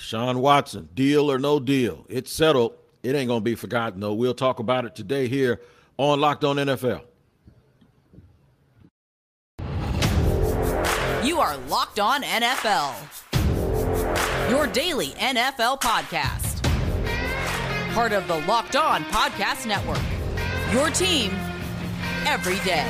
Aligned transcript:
Deshaun 0.00 0.36
Watson, 0.36 0.88
deal 0.94 1.30
or 1.30 1.38
no 1.38 1.60
deal. 1.60 2.06
It's 2.08 2.32
settled. 2.32 2.72
It 3.02 3.14
ain't 3.14 3.28
going 3.28 3.40
to 3.40 3.44
be 3.44 3.54
forgotten, 3.54 4.00
though. 4.00 4.14
We'll 4.14 4.34
talk 4.34 4.58
about 4.58 4.86
it 4.86 4.94
today 4.94 5.28
here 5.28 5.60
on 5.98 6.20
Locked 6.20 6.42
On 6.42 6.56
NFL. 6.56 7.02
You 11.22 11.38
are 11.38 11.56
Locked 11.68 12.00
On 12.00 12.22
NFL, 12.22 12.94
your 14.50 14.66
daily 14.66 15.08
NFL 15.08 15.82
podcast. 15.82 16.62
Part 17.92 18.12
of 18.12 18.26
the 18.26 18.38
Locked 18.46 18.76
On 18.76 19.04
Podcast 19.04 19.66
Network, 19.66 20.00
your 20.72 20.88
team 20.88 21.32
every 22.24 22.58
day. 22.64 22.86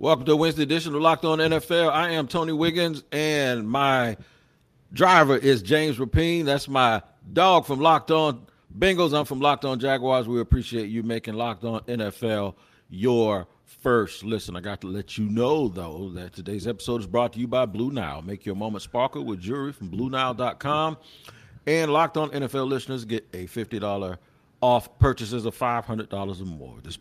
Welcome 0.00 0.26
to 0.26 0.36
Wednesday 0.36 0.62
edition 0.62 0.94
of 0.94 1.00
Locked 1.00 1.24
On 1.24 1.38
NFL. 1.38 1.90
I 1.90 2.10
am 2.10 2.28
Tony 2.28 2.52
Wiggins, 2.52 3.02
and 3.10 3.68
my 3.68 4.16
driver 4.92 5.36
is 5.36 5.60
James 5.60 5.98
Rapien. 5.98 6.44
That's 6.44 6.68
my 6.68 7.02
dog 7.32 7.66
from 7.66 7.80
Locked 7.80 8.12
On 8.12 8.46
Bengals. 8.78 9.12
I'm 9.12 9.24
from 9.24 9.40
Locked 9.40 9.64
On 9.64 9.80
Jaguars. 9.80 10.28
We 10.28 10.38
appreciate 10.38 10.88
you 10.88 11.02
making 11.02 11.34
Locked 11.34 11.64
On 11.64 11.80
NFL 11.80 12.54
your 12.88 13.48
first 13.64 14.22
listen. 14.22 14.54
I 14.54 14.60
got 14.60 14.80
to 14.82 14.86
let 14.86 15.18
you 15.18 15.24
know, 15.24 15.66
though, 15.66 16.10
that 16.10 16.32
today's 16.32 16.68
episode 16.68 17.00
is 17.00 17.08
brought 17.08 17.32
to 17.32 17.40
you 17.40 17.48
by 17.48 17.66
Blue 17.66 17.90
Nile. 17.90 18.22
Make 18.22 18.46
your 18.46 18.54
moment 18.54 18.82
sparkle 18.82 19.24
with 19.24 19.40
jewelry 19.40 19.72
from 19.72 19.90
BlueNile.com. 19.90 20.96
And 21.66 21.92
Locked 21.92 22.16
On 22.16 22.30
NFL 22.30 22.68
listeners 22.68 23.04
get 23.04 23.26
a 23.32 23.48
$50 23.48 24.16
off 24.60 24.96
purchases 25.00 25.44
of 25.44 25.58
$500 25.58 26.40
or 26.40 26.44
more. 26.44 26.76
This 26.84 26.96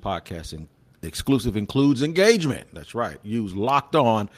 podcasting 1.02 1.08
exclusive 1.08 1.58
includes 1.58 2.04
engagement. 2.04 2.68
That's 2.74 2.96
right. 2.96 3.18
Use 3.24 3.56
locked 3.56 3.96
on 3.96 4.30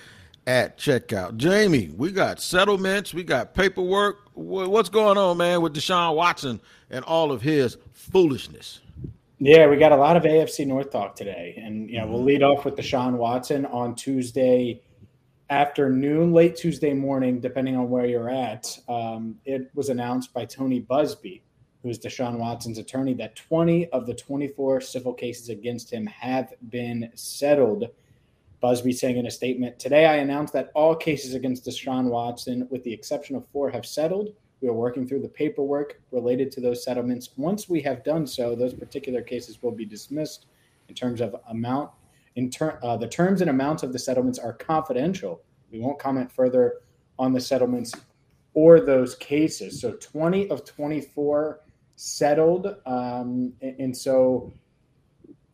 at 0.48 0.78
checkout. 0.78 1.38
Jamie, 1.38 1.92
we 1.96 2.12
got 2.12 2.42
settlements, 2.42 3.14
we 3.14 3.24
got 3.24 3.54
paperwork. 3.54 4.18
What's 4.34 4.90
going 4.90 5.18
on, 5.18 5.38
man, 5.38 5.62
with 5.62 5.76
Deshaun 5.76 6.16
Watson 6.16 6.62
and 6.90 7.06
all 7.06 7.32
of 7.32 7.42
his 7.42 7.78
foolishness? 7.94 8.82
Yeah, 9.42 9.68
we 9.68 9.78
got 9.78 9.92
a 9.92 9.96
lot 9.98 10.18
of 10.18 10.24
AFC 10.24 10.66
North 10.68 10.92
talk 10.92 11.16
today. 11.16 11.62
And, 11.64 11.90
you 11.90 12.00
know, 12.00 12.08
we'll 12.08 12.24
lead 12.24 12.44
off 12.44 12.66
with 12.66 12.76
Deshaun 12.76 13.14
Watson 13.14 13.66
on 13.68 13.96
Tuesday 13.96 14.82
afternoon, 15.50 16.34
late 16.34 16.56
Tuesday 16.56 16.94
morning, 16.94 17.40
depending 17.40 17.76
on 17.78 17.90
where 17.90 18.06
you're 18.06 18.30
at. 18.30 18.78
Um, 18.88 19.36
it 19.46 19.70
was 19.76 19.90
announced 19.90 20.34
by 20.34 20.46
Tony 20.46 20.82
Buzbee, 20.82 21.42
who 21.82 21.90
is 21.90 22.00
Deshaun 22.00 22.38
Watson's 22.38 22.78
attorney, 22.78 23.14
that 23.16 23.36
20 23.36 23.88
of 23.90 24.06
the 24.06 24.14
24 24.14 24.82
civil 24.82 25.14
cases 25.14 25.50
against 25.50 25.92
him 25.92 26.06
have 26.06 26.54
been 26.70 27.10
settled. 27.16 27.86
Buzbee 28.62 28.94
saying 28.94 29.18
in 29.18 29.28
a 29.28 29.32
statement, 29.32 29.80
Today 29.80 30.06
I 30.06 30.18
announced 30.18 30.54
that 30.54 30.72
all 30.76 30.94
cases 30.96 31.34
against 31.34 31.66
Deshaun 31.66 32.06
Watson, 32.06 32.68
with 32.70 32.84
the 32.84 32.94
exception 32.94 33.36
of 33.36 33.48
four, 33.48 33.70
have 33.70 33.86
settled. 33.86 34.34
We 34.62 34.68
are 34.68 34.74
working 34.74 35.08
through 35.08 35.22
the 35.22 35.30
paperwork 35.30 36.02
related 36.12 36.52
to 36.54 36.62
those 36.62 36.84
settlements. 36.84 37.30
Once 37.38 37.70
we 37.70 37.82
have 37.82 38.04
done 38.04 38.28
so, 38.28 38.56
those 38.56 38.74
particular 38.74 39.22
cases 39.22 39.64
will 39.64 39.72
be 39.72 39.86
dismissed 39.86 40.48
in 40.90 40.96
terms 40.96 41.22
of 41.22 41.36
amount. 41.50 41.92
In 42.36 42.50
ter- 42.50 42.78
uh, 42.84 42.98
the 42.98 43.08
terms 43.08 43.40
and 43.40 43.50
amounts 43.50 43.84
of 43.84 43.94
the 43.94 44.00
settlements 44.00 44.38
are 44.38 44.52
confidential. 44.52 45.42
We 45.72 45.80
won't 45.80 46.00
comment 46.00 46.30
further 46.30 46.82
on 47.18 47.32
the 47.32 47.40
settlements 47.40 47.94
or 48.54 48.82
those 48.82 49.16
cases. 49.16 49.80
So 49.80 49.94
20 49.94 50.50
of 50.50 50.66
24 50.66 51.62
settled. 52.00 52.78
Um, 52.86 53.52
and, 53.62 53.76
and, 53.78 53.98
so, 53.98 54.54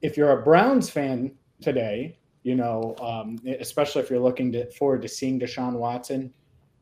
if 0.04 0.16
you're 0.16 0.40
a 0.40 0.44
Browns 0.44 0.90
fan 0.92 1.32
today, 1.60 2.20
you 2.44 2.54
know, 2.54 2.96
um, 3.02 3.40
especially 3.60 4.04
if 4.04 4.12
you're 4.12 4.20
looking 4.20 4.52
to, 4.52 4.70
forward 4.72 5.02
to 5.02 5.08
seeing 5.08 5.40
Deshaun 5.40 5.74
Watson 5.74 6.32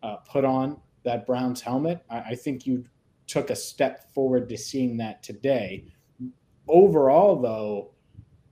uh, 0.03 0.18
put 0.18 0.44
on 0.44 0.78
that 1.06 1.25
Browns 1.25 1.62
helmet, 1.62 2.03
I, 2.09 2.19
I 2.19 2.35
think 2.35 2.68
you 2.68 2.84
took 3.25 3.52
a 3.52 3.56
step 3.56 4.13
forward 4.13 4.50
to 4.50 4.57
seeing 4.57 4.97
that 4.97 5.23
today. 5.23 5.85
Overall, 6.68 7.41
though, 7.41 7.91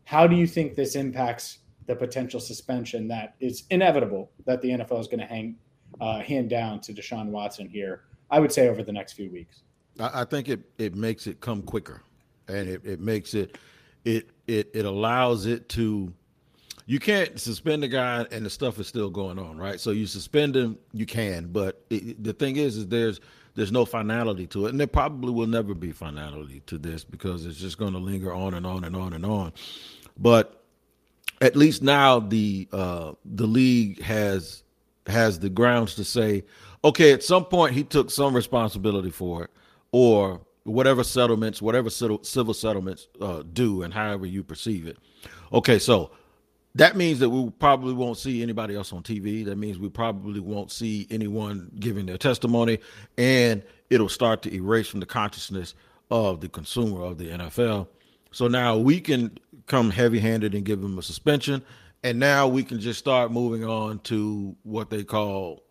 how 0.06 0.28
do 0.28 0.38
you 0.38 0.48
think 0.48 0.76
this 0.76 0.96
impacts 0.96 1.60
the 1.88 1.96
potential 1.96 2.40
suspension 2.40 3.10
that 3.10 3.36
is 3.42 3.64
inevitable 3.70 4.32
that 4.46 4.62
the 4.62 4.70
NFL 4.70 5.02
is 5.02 5.08
going 5.08 5.20
to 5.20 5.26
hang 5.26 5.58
uh, 6.00 6.20
hand 6.20 6.50
down 6.50 6.80
to 6.82 6.94
Deshaun 6.94 7.28
Watson 7.28 7.68
here? 7.68 8.04
I 8.30 8.40
would 8.40 8.54
say 8.54 8.70
over 8.70 8.82
the 8.82 8.94
next 8.94 9.14
few 9.14 9.30
weeks. 9.30 9.64
I, 10.00 10.24
think 10.26 10.50
it, 10.50 10.62
it 10.78 10.96
makes 10.96 11.28
it 11.28 11.42
come 11.42 11.62
quicker, 11.62 12.02
and 12.48 12.68
it, 12.68 12.82
it 12.86 13.00
makes 13.00 13.34
it 13.34 13.58
it 14.06 14.30
it 14.48 14.70
it 14.74 14.86
allows 14.86 15.46
it 15.46 15.70
to. 15.70 16.14
You 16.88 17.00
can't 17.00 17.40
suspend 17.40 17.84
a 17.84 17.88
guy 17.88 18.26
and 18.32 18.46
the 18.46 18.50
stuff 18.50 18.80
is 18.80 18.88
still 18.88 19.10
going 19.10 19.40
on, 19.40 19.58
right? 19.58 19.80
So 19.80 19.92
you 19.92 20.06
suspend 20.06 20.58
him, 20.58 20.78
you 20.92 21.06
can, 21.06 21.48
but 21.48 21.86
it, 21.90 22.22
the 22.22 22.34
thing 22.34 22.58
is, 22.58 22.76
is 22.76 22.88
there's 22.88 23.22
there's 23.56 23.72
no 23.72 23.86
finality 23.86 24.48
to 24.48 24.66
it, 24.66 24.70
and 24.70 24.80
there 24.80 24.88
probably 24.88 25.32
will 25.32 25.48
never 25.48 25.74
be 25.74 25.92
finality 25.92 26.62
to 26.68 26.78
this 26.78 27.04
because 27.04 27.46
it's 27.46 27.60
just 27.60 27.78
going 27.78 27.94
to 27.94 28.00
linger 28.00 28.34
on 28.34 28.56
and 28.56 28.66
on 28.66 28.84
and 28.84 28.96
on 28.96 29.14
and 29.14 29.26
on. 29.26 29.54
But 30.18 30.64
at 31.40 31.56
least 31.56 31.82
now 31.82 32.20
the 32.20 32.68
uh, 32.72 33.14
the 33.26 33.48
league 33.48 34.02
has 34.02 34.64
has 35.08 35.40
the 35.40 35.50
grounds 35.50 35.96
to 35.96 36.04
say, 36.04 36.44
okay, 36.84 37.14
at 37.14 37.24
some 37.24 37.46
point 37.46 37.74
he 37.74 37.84
took 37.84 38.10
some 38.10 38.36
responsibility 38.36 39.12
for 39.12 39.44
it 39.44 39.52
or 39.92 40.42
whatever 40.64 41.04
settlements, 41.04 41.62
whatever 41.62 41.90
civil 41.90 42.54
settlements 42.54 43.08
uh, 43.20 43.44
do, 43.54 43.84
and 43.84 43.94
however 43.94 44.26
you 44.26 44.44
perceive 44.44 44.88
it. 44.88 44.98
Okay, 45.52 45.80
so 45.80 46.12
that 46.76 46.96
means 46.96 47.20
that 47.20 47.30
we 47.30 47.50
probably 47.52 47.94
won't 47.94 48.18
see 48.18 48.42
anybody 48.42 48.76
else 48.76 48.94
on 48.94 49.04
TV. 49.04 49.44
That 49.46 49.58
means 49.58 49.78
we 49.78 49.90
probably 49.90 50.40
won't 50.40 50.72
see 50.72 51.08
anyone 51.10 51.72
giving 51.80 52.06
their 52.06 52.18
testimony, 52.18 52.80
and 53.18 53.64
it'll 53.90 54.10
start 54.10 54.42
to 54.44 54.54
erase 54.54 54.88
from 54.88 55.00
the 55.00 55.06
consciousness 55.06 55.76
of 56.10 56.42
the 56.42 56.50
consumer 56.50 57.04
of 57.04 57.18
the 57.18 57.30
NFL. 57.30 57.88
So 58.32 58.48
now 58.48 58.78
we 58.78 59.02
can 59.02 59.38
come 59.68 59.90
heavy-handed 59.90 60.56
and 60.56 60.64
give 60.64 60.82
them 60.82 60.98
a 60.98 61.02
suspension, 61.02 61.62
and 62.04 62.20
now 62.20 62.48
we 62.48 62.64
can 62.64 62.80
just 62.80 63.00
start 63.00 63.32
moving 63.32 63.66
on 63.66 64.00
to 64.00 64.56
what 64.64 64.90
they 64.90 65.04
call 65.04 65.64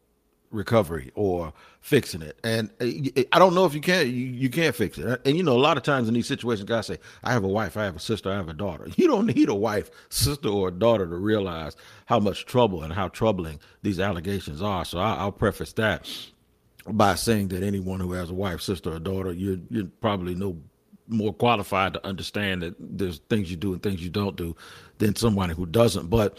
recovery 0.51 1.11
or 1.15 1.53
fixing 1.81 2.23
it. 2.23 2.39
And 2.43 2.71
uh, 2.81 3.23
I 3.33 3.39
don't 3.39 3.55
know 3.55 3.65
if 3.65 3.75
you 3.75 3.81
can 3.81 4.07
you, 4.07 4.27
you 4.27 4.51
can't 4.51 4.75
fix 4.75 4.99
it. 4.99 5.21
And 5.25 5.37
you 5.37 5.43
know, 5.43 5.57
a 5.57 5.61
lot 5.61 5.77
of 5.77 5.83
times 5.83 6.09
in 6.09 6.15
these 6.15 6.27
situations, 6.27 6.69
guys 6.69 6.87
say, 6.87 6.99
"I 7.23 7.33
have 7.33 7.45
a 7.45 7.49
wife, 7.49 7.77
I 7.77 7.85
have 7.85 7.97
a 7.97 8.01
sister, 8.01 8.31
I 8.31 8.37
have 8.37 8.49
a 8.49 8.55
daughter." 8.55 8.89
You 9.01 9.07
don't 9.07 9.27
need 9.27 9.49
a 9.49 9.55
wife, 9.55 9.91
sister, 10.11 10.49
or 10.49 10.69
a 10.69 10.73
daughter 10.73 11.07
to 11.07 11.17
realize 11.17 11.75
how 12.05 12.21
much 12.21 12.45
trouble 12.45 12.83
and 12.83 12.93
how 12.93 13.09
troubling 13.09 13.59
these 13.83 13.99
allegations 13.99 14.61
are. 14.61 14.85
So 14.85 14.99
I, 14.99 15.25
will 15.25 15.33
preface 15.33 15.73
that 15.75 16.07
by 16.87 17.15
saying 17.15 17.49
that 17.49 17.63
anyone 17.63 17.99
who 17.99 18.13
has 18.13 18.29
a 18.31 18.35
wife, 18.35 18.61
sister, 18.61 18.93
or 18.93 18.99
daughter, 18.99 19.33
you're 19.33 19.59
you're 19.71 19.87
probably 20.01 20.35
no 20.35 20.59
more 21.09 21.33
qualified 21.33 21.95
to 21.95 22.07
understand 22.07 22.63
that 22.63 22.75
there's 22.79 23.19
things 23.31 23.51
you 23.51 23.57
do 23.57 23.73
and 23.73 23.83
things 23.83 24.03
you 24.03 24.11
don't 24.11 24.37
do 24.37 24.55
than 24.99 25.17
somebody 25.17 25.55
who 25.55 25.67
doesn't. 25.67 26.09
But 26.09 26.39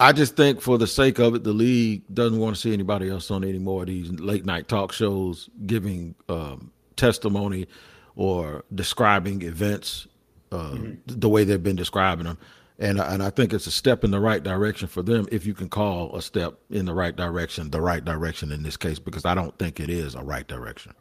I 0.00 0.12
just 0.12 0.36
think 0.36 0.60
for 0.60 0.78
the 0.78 0.86
sake 0.86 1.18
of 1.18 1.34
it, 1.34 1.42
the 1.42 1.52
league 1.52 2.02
doesn't 2.12 2.38
want 2.38 2.54
to 2.54 2.60
see 2.60 2.72
anybody 2.72 3.10
else 3.10 3.30
on 3.30 3.42
any 3.42 3.58
more 3.58 3.82
of 3.82 3.88
these 3.88 4.10
late 4.12 4.44
night 4.44 4.68
talk 4.68 4.92
shows 4.92 5.50
giving 5.66 6.14
um, 6.28 6.70
testimony 6.96 7.66
or 8.14 8.64
describing 8.74 9.42
events 9.42 10.06
uh, 10.52 10.70
mm-hmm. 10.70 10.94
the 11.06 11.28
way 11.28 11.44
they've 11.44 11.62
been 11.62 11.76
describing 11.76 12.26
them. 12.26 12.38
And, 12.78 13.00
and 13.00 13.24
I 13.24 13.30
think 13.30 13.52
it's 13.52 13.66
a 13.66 13.72
step 13.72 14.04
in 14.04 14.12
the 14.12 14.20
right 14.20 14.40
direction 14.40 14.86
for 14.86 15.02
them 15.02 15.26
if 15.32 15.44
you 15.44 15.52
can 15.52 15.68
call 15.68 16.14
a 16.14 16.22
step 16.22 16.58
in 16.70 16.84
the 16.84 16.94
right 16.94 17.14
direction 17.14 17.70
the 17.70 17.80
right 17.80 18.04
direction 18.04 18.52
in 18.52 18.62
this 18.62 18.76
case, 18.76 19.00
because 19.00 19.24
I 19.24 19.34
don't 19.34 19.56
think 19.58 19.80
it 19.80 19.90
is 19.90 20.14
a 20.14 20.22
right 20.22 20.46
direction. 20.46 20.94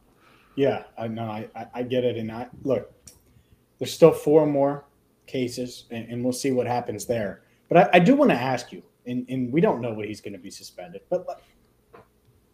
Yeah, 0.56 0.84
I 0.98 1.08
know. 1.08 1.30
I, 1.30 1.48
I 1.72 1.84
get 1.84 2.04
it. 2.04 2.18
And 2.18 2.32
I 2.32 2.48
look, 2.64 2.92
there's 3.78 3.94
still 3.94 4.12
four 4.12 4.48
more 4.48 4.86
cases, 5.28 5.86
and, 5.92 6.10
and 6.10 6.24
we'll 6.24 6.34
see 6.34 6.50
what 6.50 6.66
happens 6.66 7.06
there. 7.06 7.44
But 7.70 7.78
I, 7.78 7.90
I 7.98 8.00
do 8.00 8.16
want 8.16 8.32
to 8.32 8.38
ask 8.38 8.72
you, 8.72 8.84
and, 9.06 9.26
and 9.30 9.52
we 9.52 9.62
don't 9.62 9.82
know 9.82 9.94
what 9.94 10.06
he's 10.06 10.22
going 10.22 10.34
to 10.34 10.40
be 10.40 10.52
suspended, 10.52 11.02
but 11.10 11.42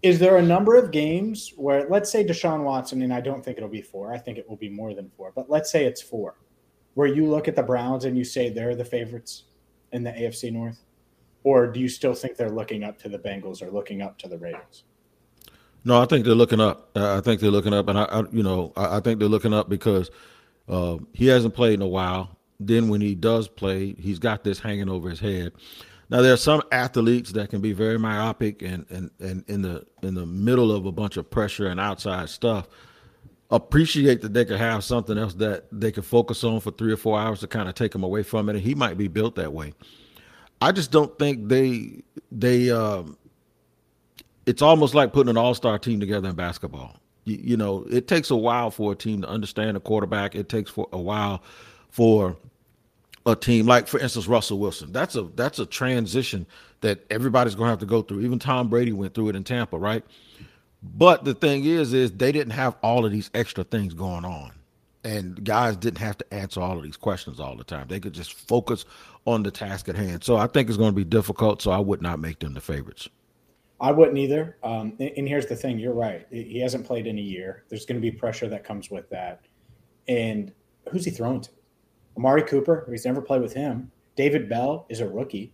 is 0.01 0.19
there 0.19 0.37
a 0.37 0.41
number 0.41 0.75
of 0.75 0.91
games 0.91 1.53
where, 1.55 1.87
let's 1.89 2.11
say 2.11 2.25
Deshaun 2.25 2.63
Watson, 2.63 3.01
and 3.01 3.13
I 3.13 3.21
don't 3.21 3.43
think 3.43 3.57
it'll 3.57 3.69
be 3.69 3.81
four, 3.81 4.13
I 4.13 4.17
think 4.17 4.37
it 4.37 4.47
will 4.49 4.57
be 4.57 4.69
more 4.69 4.93
than 4.93 5.09
four, 5.15 5.31
but 5.33 5.49
let's 5.49 5.71
say 5.71 5.85
it's 5.85 6.01
four, 6.01 6.35
where 6.93 7.07
you 7.07 7.25
look 7.25 7.47
at 7.47 7.55
the 7.55 7.63
Browns 7.63 8.05
and 8.05 8.17
you 8.17 8.23
say 8.23 8.49
they're 8.49 8.75
the 8.75 8.85
favorites 8.85 9.43
in 9.93 10.03
the 10.03 10.11
AFC 10.11 10.51
North? 10.51 10.79
Or 11.45 11.67
do 11.67 11.79
you 11.79 11.87
still 11.89 12.13
think 12.13 12.37
they're 12.37 12.49
looking 12.49 12.83
up 12.83 12.97
to 12.99 13.09
the 13.09 13.19
Bengals 13.19 13.61
or 13.61 13.69
looking 13.69 14.01
up 14.01 14.17
to 14.19 14.27
the 14.27 14.37
Ravens? 14.37 14.83
No, 15.85 16.01
I 16.01 16.05
think 16.05 16.25
they're 16.25 16.35
looking 16.35 16.61
up. 16.61 16.89
I 16.95 17.19
think 17.19 17.41
they're 17.41 17.51
looking 17.51 17.73
up, 17.73 17.89
and 17.89 17.99
I, 17.99 18.03
I 18.03 18.23
you 18.31 18.43
know, 18.43 18.71
I, 18.75 18.97
I, 18.97 18.99
think 19.01 19.19
they're 19.19 19.27
looking 19.27 19.53
up 19.53 19.67
because 19.67 20.09
uh, 20.69 20.97
he 21.11 21.27
hasn't 21.27 21.53
played 21.53 21.73
in 21.73 21.81
a 21.81 21.87
while 21.87 22.32
then 22.59 22.89
when 22.89 23.01
he 23.01 23.15
does 23.15 23.47
play, 23.47 23.95
he's 23.99 24.19
got 24.19 24.43
this 24.43 24.59
hanging 24.59 24.89
over 24.89 25.09
his 25.09 25.19
head. 25.19 25.53
Now 26.09 26.21
there 26.21 26.33
are 26.33 26.37
some 26.37 26.61
athletes 26.71 27.31
that 27.31 27.49
can 27.49 27.61
be 27.61 27.73
very 27.73 27.97
myopic 27.97 28.61
and 28.61 28.85
and, 28.89 29.09
and 29.19 29.43
in 29.47 29.61
the 29.61 29.85
in 30.01 30.15
the 30.15 30.25
middle 30.25 30.71
of 30.71 30.85
a 30.85 30.91
bunch 30.91 31.17
of 31.17 31.29
pressure 31.29 31.67
and 31.67 31.79
outside 31.79 32.29
stuff, 32.29 32.67
appreciate 33.49 34.21
that 34.21 34.33
they 34.33 34.45
could 34.45 34.59
have 34.59 34.83
something 34.83 35.17
else 35.17 35.33
that 35.35 35.65
they 35.71 35.91
could 35.91 36.05
focus 36.05 36.43
on 36.43 36.59
for 36.59 36.71
three 36.71 36.91
or 36.91 36.97
four 36.97 37.19
hours 37.19 37.39
to 37.39 37.47
kind 37.47 37.69
of 37.69 37.75
take 37.75 37.91
them 37.91 38.03
away 38.03 38.23
from 38.23 38.49
it. 38.49 38.55
And 38.55 38.63
he 38.63 38.75
might 38.75 38.97
be 38.97 39.07
built 39.07 39.35
that 39.35 39.53
way. 39.53 39.73
I 40.61 40.71
just 40.71 40.91
don't 40.91 41.17
think 41.19 41.47
they 41.49 42.03
they. 42.31 42.71
Um, 42.71 43.17
it's 44.45 44.61
almost 44.61 44.93
like 44.93 45.13
putting 45.13 45.29
an 45.29 45.37
all 45.37 45.53
star 45.53 45.79
team 45.79 45.99
together 45.99 46.29
in 46.29 46.35
basketball. 46.35 46.97
You, 47.25 47.39
you, 47.41 47.57
know, 47.57 47.85
it 47.89 48.07
takes 48.07 48.29
a 48.29 48.35
while 48.35 48.71
for 48.71 48.91
a 48.91 48.95
team 48.95 49.21
to 49.21 49.27
understand 49.29 49.77
a 49.77 49.79
quarterback. 49.79 50.35
It 50.35 50.49
takes 50.49 50.69
for 50.69 50.89
a 50.91 50.99
while 50.99 51.41
for 51.93 52.35
a 53.27 53.35
team 53.35 53.67
like, 53.67 53.87
for 53.87 53.99
instance, 53.99 54.27
Russell 54.27 54.57
Wilson. 54.57 54.91
That's 54.91 55.15
a 55.15 55.23
that's 55.35 55.59
a 55.59 55.65
transition 55.65 56.47
that 56.81 57.05
everybody's 57.11 57.53
going 57.53 57.67
to 57.67 57.69
have 57.69 57.79
to 57.79 57.85
go 57.85 58.01
through. 58.01 58.21
Even 58.21 58.39
Tom 58.39 58.67
Brady 58.67 58.91
went 58.91 59.13
through 59.13 59.29
it 59.29 59.35
in 59.35 59.43
Tampa, 59.43 59.77
right? 59.77 60.03
But 60.81 61.23
the 61.23 61.35
thing 61.35 61.65
is, 61.65 61.93
is 61.93 62.11
they 62.11 62.31
didn't 62.31 62.53
have 62.53 62.75
all 62.81 63.05
of 63.05 63.11
these 63.11 63.29
extra 63.35 63.63
things 63.63 63.93
going 63.93 64.25
on, 64.25 64.53
and 65.03 65.41
guys 65.43 65.77
didn't 65.77 65.99
have 65.99 66.17
to 66.17 66.33
answer 66.33 66.61
all 66.61 66.75
of 66.75 66.83
these 66.83 66.97
questions 66.97 67.39
all 67.39 67.55
the 67.55 67.63
time. 67.63 67.87
They 67.87 67.99
could 67.99 68.13
just 68.13 68.33
focus 68.33 68.85
on 69.25 69.43
the 69.43 69.51
task 69.51 69.87
at 69.87 69.95
hand. 69.95 70.23
So 70.23 70.35
I 70.35 70.47
think 70.47 70.67
it's 70.67 70.77
going 70.77 70.91
to 70.91 70.95
be 70.95 71.05
difficult. 71.05 71.61
So 71.61 71.69
I 71.69 71.77
would 71.77 72.01
not 72.01 72.19
make 72.19 72.39
them 72.39 72.55
the 72.55 72.61
favorites. 72.61 73.07
I 73.79 73.91
wouldn't 73.91 74.17
either. 74.17 74.57
Um, 74.63 74.97
and 74.99 75.27
here's 75.27 75.45
the 75.45 75.55
thing: 75.55 75.77
you're 75.77 75.93
right. 75.93 76.25
He 76.31 76.59
hasn't 76.59 76.87
played 76.87 77.05
in 77.05 77.19
a 77.19 77.21
year. 77.21 77.65
There's 77.69 77.85
going 77.85 78.01
to 78.01 78.01
be 78.01 78.09
pressure 78.09 78.49
that 78.49 78.63
comes 78.63 78.89
with 78.89 79.07
that. 79.11 79.45
And 80.07 80.51
who's 80.89 81.05
he 81.05 81.11
throwing 81.11 81.41
to? 81.41 81.49
Amari 82.17 82.43
Cooper. 82.43 82.87
He's 82.89 83.05
never 83.05 83.21
played 83.21 83.41
with 83.41 83.53
him. 83.53 83.91
David 84.15 84.47
Bell 84.49 84.85
is 84.89 84.99
a 84.99 85.07
rookie. 85.07 85.53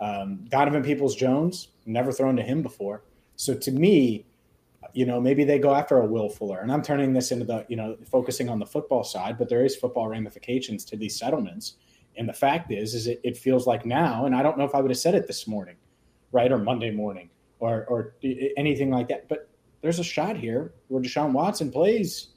Um, 0.00 0.44
Donovan 0.48 0.82
Peoples 0.82 1.16
Jones 1.16 1.68
never 1.86 2.12
thrown 2.12 2.36
to 2.36 2.42
him 2.42 2.62
before. 2.62 3.02
So 3.36 3.54
to 3.54 3.70
me, 3.70 4.26
you 4.92 5.06
know, 5.06 5.20
maybe 5.20 5.44
they 5.44 5.58
go 5.58 5.74
after 5.74 5.98
a 5.98 6.06
Will 6.06 6.28
Fuller. 6.28 6.60
And 6.60 6.72
I'm 6.72 6.82
turning 6.82 7.12
this 7.12 7.32
into 7.32 7.44
the, 7.44 7.66
you 7.68 7.76
know, 7.76 7.96
focusing 8.10 8.48
on 8.48 8.58
the 8.58 8.66
football 8.66 9.04
side, 9.04 9.38
but 9.38 9.48
there 9.48 9.64
is 9.64 9.76
football 9.76 10.08
ramifications 10.08 10.84
to 10.86 10.96
these 10.96 11.18
settlements. 11.18 11.74
And 12.16 12.28
the 12.28 12.32
fact 12.32 12.72
is, 12.72 12.94
is 12.94 13.06
it, 13.06 13.20
it 13.22 13.36
feels 13.36 13.66
like 13.66 13.86
now, 13.86 14.26
and 14.26 14.34
I 14.34 14.42
don't 14.42 14.58
know 14.58 14.64
if 14.64 14.74
I 14.74 14.80
would 14.80 14.90
have 14.90 14.98
said 14.98 15.14
it 15.14 15.26
this 15.26 15.46
morning, 15.46 15.76
right, 16.32 16.50
or 16.50 16.58
Monday 16.58 16.90
morning, 16.90 17.30
or 17.60 17.84
or 17.86 18.14
anything 18.56 18.90
like 18.90 19.08
that. 19.08 19.28
But 19.28 19.48
there's 19.82 20.00
a 20.00 20.04
shot 20.04 20.36
here 20.36 20.72
where 20.88 21.02
Deshaun 21.02 21.32
Watson 21.32 21.70
plays 21.70 22.28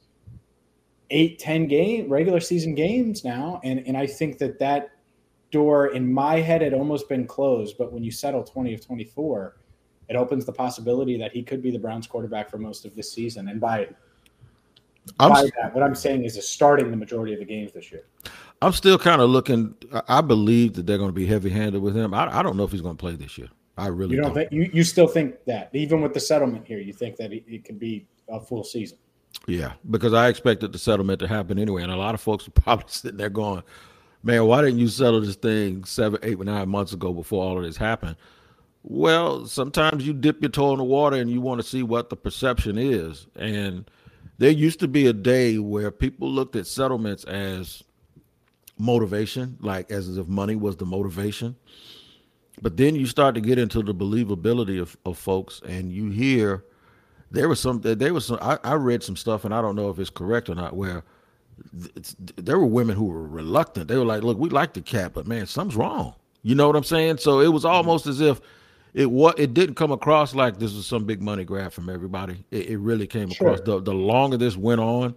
eight, 1.12 1.38
ten 1.38 1.68
game 1.68 2.10
regular 2.10 2.40
season 2.40 2.74
games 2.74 3.24
now, 3.24 3.62
and 3.64 3.86
and 3.86 3.96
I 3.96 4.08
think 4.08 4.40
that 4.40 4.58
that 4.60 4.92
door 5.52 5.88
in 5.88 6.12
my 6.12 6.40
head 6.40 6.62
had 6.62 6.74
almost 6.74 7.08
been 7.08 7.28
closed. 7.28 7.78
But 7.78 7.94
when 7.94 8.04
you 8.04 8.12
settle 8.12 8.44
twenty 8.44 8.74
of 8.74 8.84
twenty 8.86 9.04
four 9.04 9.58
it 10.12 10.18
opens 10.18 10.44
the 10.46 10.52
possibility 10.52 11.18
that 11.18 11.32
he 11.32 11.42
could 11.42 11.62
be 11.62 11.72
the 11.72 11.80
Browns 11.80 12.06
quarterback 12.06 12.50
for 12.50 12.58
most 12.58 12.84
of 12.84 12.94
this 12.96 13.10
season. 13.10 13.48
And 13.48 13.62
by, 13.62 13.88
I'm, 15.22 15.32
by 15.32 15.50
that, 15.62 15.74
what 15.74 15.84
I'm 15.84 15.96
saying 15.96 16.26
is, 16.26 16.36
is 16.36 16.46
starting 16.46 16.92
the 16.92 16.98
majority 16.98 17.32
of 17.32 17.40
the 17.40 17.46
games 17.46 17.72
this 17.72 17.94
year. 17.94 18.04
I'm 18.62 18.74
still 18.74 18.98
kind 18.98 19.22
of 19.22 19.30
looking. 19.30 19.74
I 20.10 20.20
believe 20.20 20.74
that 20.74 20.86
they're 20.86 20.98
going 20.98 21.08
to 21.10 21.14
be 21.14 21.26
heavy 21.26 21.50
handed 21.50 21.82
with 21.82 21.96
him. 21.96 22.14
I, 22.14 22.40
I, 22.40 22.44
don't 22.44 22.58
know 22.58 22.66
if 22.66 22.74
he's 22.74 22.82
going 22.82 22.98
to 22.98 23.00
play 23.00 23.16
this 23.16 23.38
year. 23.38 23.48
I 23.78 23.88
really 23.88 24.16
you 24.16 24.22
don't, 24.22 24.36
don't. 24.36 24.50
think 24.50 24.52
you, 24.52 24.70
you 24.74 24.84
still 24.84 25.08
think 25.08 25.46
that 25.46 25.70
even 25.72 26.02
with 26.02 26.14
the 26.14 26.20
settlement 26.20 26.68
here, 26.68 26.80
you 26.80 26.92
think 26.92 27.16
that 27.16 27.32
it, 27.32 27.46
it 27.48 27.64
could 27.64 27.80
be 27.80 28.06
a 28.28 28.42
full 28.42 28.66
season. 28.66 28.98
Yeah, 29.48 29.74
because 29.90 30.14
I 30.14 30.28
expected 30.30 30.72
the 30.72 30.80
settlement 30.80 31.20
to 31.20 31.28
happen 31.28 31.58
anyway, 31.58 31.84
and 31.84 31.92
a 31.92 31.96
lot 31.96 32.14
of 32.14 32.22
folks 32.22 32.48
are 32.48 32.52
probably 32.62 32.86
sitting 32.88 33.18
there 33.18 33.30
going, 33.30 33.64
"Man, 34.24 34.46
why 34.46 34.62
didn't 34.62 34.80
you 34.80 34.88
settle 34.88 35.22
this 35.22 35.36
thing 35.36 35.84
seven, 35.84 36.20
eight, 36.24 36.40
nine 36.40 36.70
months 36.70 36.94
ago 36.94 37.14
before 37.14 37.44
all 37.44 37.58
of 37.58 37.64
this 37.64 37.78
happened?" 37.78 38.16
Well, 38.84 39.46
sometimes 39.46 40.08
you 40.08 40.14
dip 40.14 40.42
your 40.42 40.50
toe 40.50 40.72
in 40.72 40.80
the 40.80 40.84
water 40.84 41.16
and 41.16 41.30
you 41.30 41.40
want 41.40 41.62
to 41.62 41.68
see 41.68 41.84
what 41.84 42.10
the 42.10 42.16
perception 42.16 42.78
is. 42.78 43.28
And 43.36 43.90
there 44.40 44.50
used 44.50 44.80
to 44.80 44.88
be 44.88 45.06
a 45.06 45.14
day 45.14 45.60
where 45.60 45.92
people 45.92 46.32
looked 46.32 46.56
at 46.56 46.66
settlements 46.66 47.24
as 47.26 47.84
motivation, 48.80 49.58
like 49.62 49.92
as 49.92 50.18
if 50.18 50.28
money 50.28 50.56
was 50.56 50.78
the 50.78 50.86
motivation. 50.86 51.56
But 52.62 52.78
then 52.78 52.96
you 52.96 53.06
start 53.06 53.36
to 53.36 53.42
get 53.42 53.60
into 53.60 53.84
the 53.84 53.94
believability 53.94 54.82
of, 54.82 54.98
of 55.06 55.18
folks, 55.18 55.62
and 55.68 55.92
you 55.92 56.10
hear 56.10 56.66
there 57.32 57.48
was 57.48 57.60
some 57.60 57.82
there 57.82 58.14
was 58.14 58.26
some 58.26 58.38
I, 58.42 58.60
I 58.64 58.74
read 58.74 59.04
some 59.04 59.16
stuff, 59.16 59.46
and 59.46 59.54
I 59.54 59.62
don't 59.62 59.76
know 59.76 59.90
if 59.90 60.00
it's 60.00 60.10
correct 60.10 60.50
or 60.50 60.56
not, 60.56 60.76
where 60.76 61.04
there 62.36 62.60
were 62.60 62.66
women 62.66 62.96
who 62.96 63.06
were 63.06 63.26
reluctant. 63.26 63.88
They 63.88 63.98
were 63.98 64.06
like, 64.06 64.24
"Look, 64.24 64.38
we 64.38 64.50
like 64.50 64.74
the 64.74 64.82
cat, 64.82 65.14
but 65.14 65.28
man, 65.28 65.46
something's 65.48 65.76
wrong." 65.76 66.16
You 66.44 66.56
know 66.56 66.68
what 66.68 66.76
I'm 66.76 66.84
saying? 66.84 67.18
So 67.18 67.40
it 67.40 67.48
was 67.48 67.64
mm-hmm. 67.64 67.76
almost 67.76 68.08
as 68.08 68.20
if 68.20 68.42
it 68.94 69.10
what 69.10 69.40
it 69.40 69.54
didn't 69.54 69.76
come 69.76 69.92
across 69.92 70.36
like 70.36 70.60
this 70.60 70.74
was 70.76 70.86
some 70.86 71.06
big 71.06 71.22
money 71.22 71.46
grab 71.46 71.72
from 71.72 71.90
everybody. 71.90 72.44
It, 72.52 72.72
it 72.72 72.78
really 72.78 73.08
came 73.08 73.30
sure. 73.30 73.48
across 73.48 73.66
the 73.66 73.82
the 73.82 73.94
longer 73.94 74.38
this 74.38 74.58
went 74.58 74.82
on, 74.82 75.16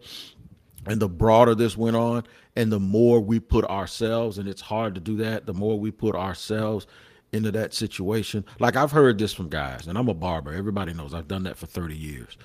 and 0.87 1.01
the 1.01 1.09
broader 1.09 1.57
this 1.57 1.77
went 1.77 1.97
on, 1.97 2.25
and 2.55 2.71
the 2.71 2.81
more 2.81 3.21
we 3.21 3.41
put 3.41 3.65
ourselves, 3.65 4.39
and 4.39 4.49
it's 4.49 4.61
hard 4.61 4.95
to 4.95 5.01
do 5.01 5.17
that. 5.17 5.47
The 5.47 5.55
more 5.55 5.79
we 5.79 5.91
put 5.91 6.15
ourselves 6.15 6.87
into 7.35 7.51
that 7.53 7.75
situation. 7.75 8.45
Like 8.61 8.77
I've 8.77 8.93
heard 8.93 9.19
this 9.19 9.35
from 9.35 9.49
guys, 9.49 9.87
and 9.87 9.99
I'm 9.99 10.09
a 10.09 10.15
barber. 10.15 10.53
Everybody 10.53 10.95
knows 10.95 11.13
I've 11.13 11.29
done 11.29 11.43
that 11.43 11.59
for 11.59 11.67
30 11.67 11.97
years. 11.97 12.39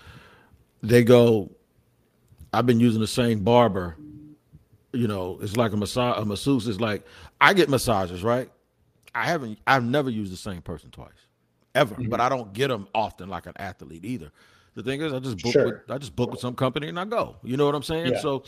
They 0.82 1.04
go, 1.04 1.52
I've 2.52 2.66
been 2.66 2.80
using 2.80 3.00
the 3.00 3.08
same 3.08 3.44
barber. 3.44 3.96
You 4.92 5.08
know, 5.08 5.38
it's 5.42 5.56
like 5.56 5.72
a 5.72 5.78
massage. 5.78 6.18
A 6.22 6.26
masseuse 6.26 6.68
It's 6.68 6.80
like 6.80 7.06
I 7.40 7.54
get 7.54 7.70
massages, 7.70 8.24
right? 8.24 8.50
I 9.14 9.26
haven't. 9.26 9.60
I've 9.68 9.84
never 9.84 10.10
used 10.10 10.34
the 10.34 10.38
same 10.38 10.62
person 10.62 10.90
twice, 10.90 11.12
ever. 11.76 11.96
Mm-hmm. 11.96 12.10
But 12.10 12.22
I 12.22 12.30
don't 12.30 12.52
get 12.54 12.70
them 12.70 12.88
often 12.96 13.30
like 13.30 13.46
an 13.46 13.54
athlete 13.58 14.04
either. 14.04 14.32
The 14.76 14.84
thing 14.84 15.02
is, 15.02 15.14
I 15.14 15.20
just 15.20 15.38
book. 15.44 15.52
Sure. 15.52 15.66
With, 15.66 15.76
I 15.90 15.98
just 15.98 16.16
book 16.16 16.32
with 16.32 16.40
some 16.40 16.56
company 16.56 16.88
and 16.88 17.00
I 17.00 17.06
go. 17.06 17.36
You 17.44 17.58
know 17.58 17.66
what 17.66 17.76
I'm 17.76 17.84
saying? 17.84 18.14
Yeah, 18.14 18.20
so, 18.20 18.44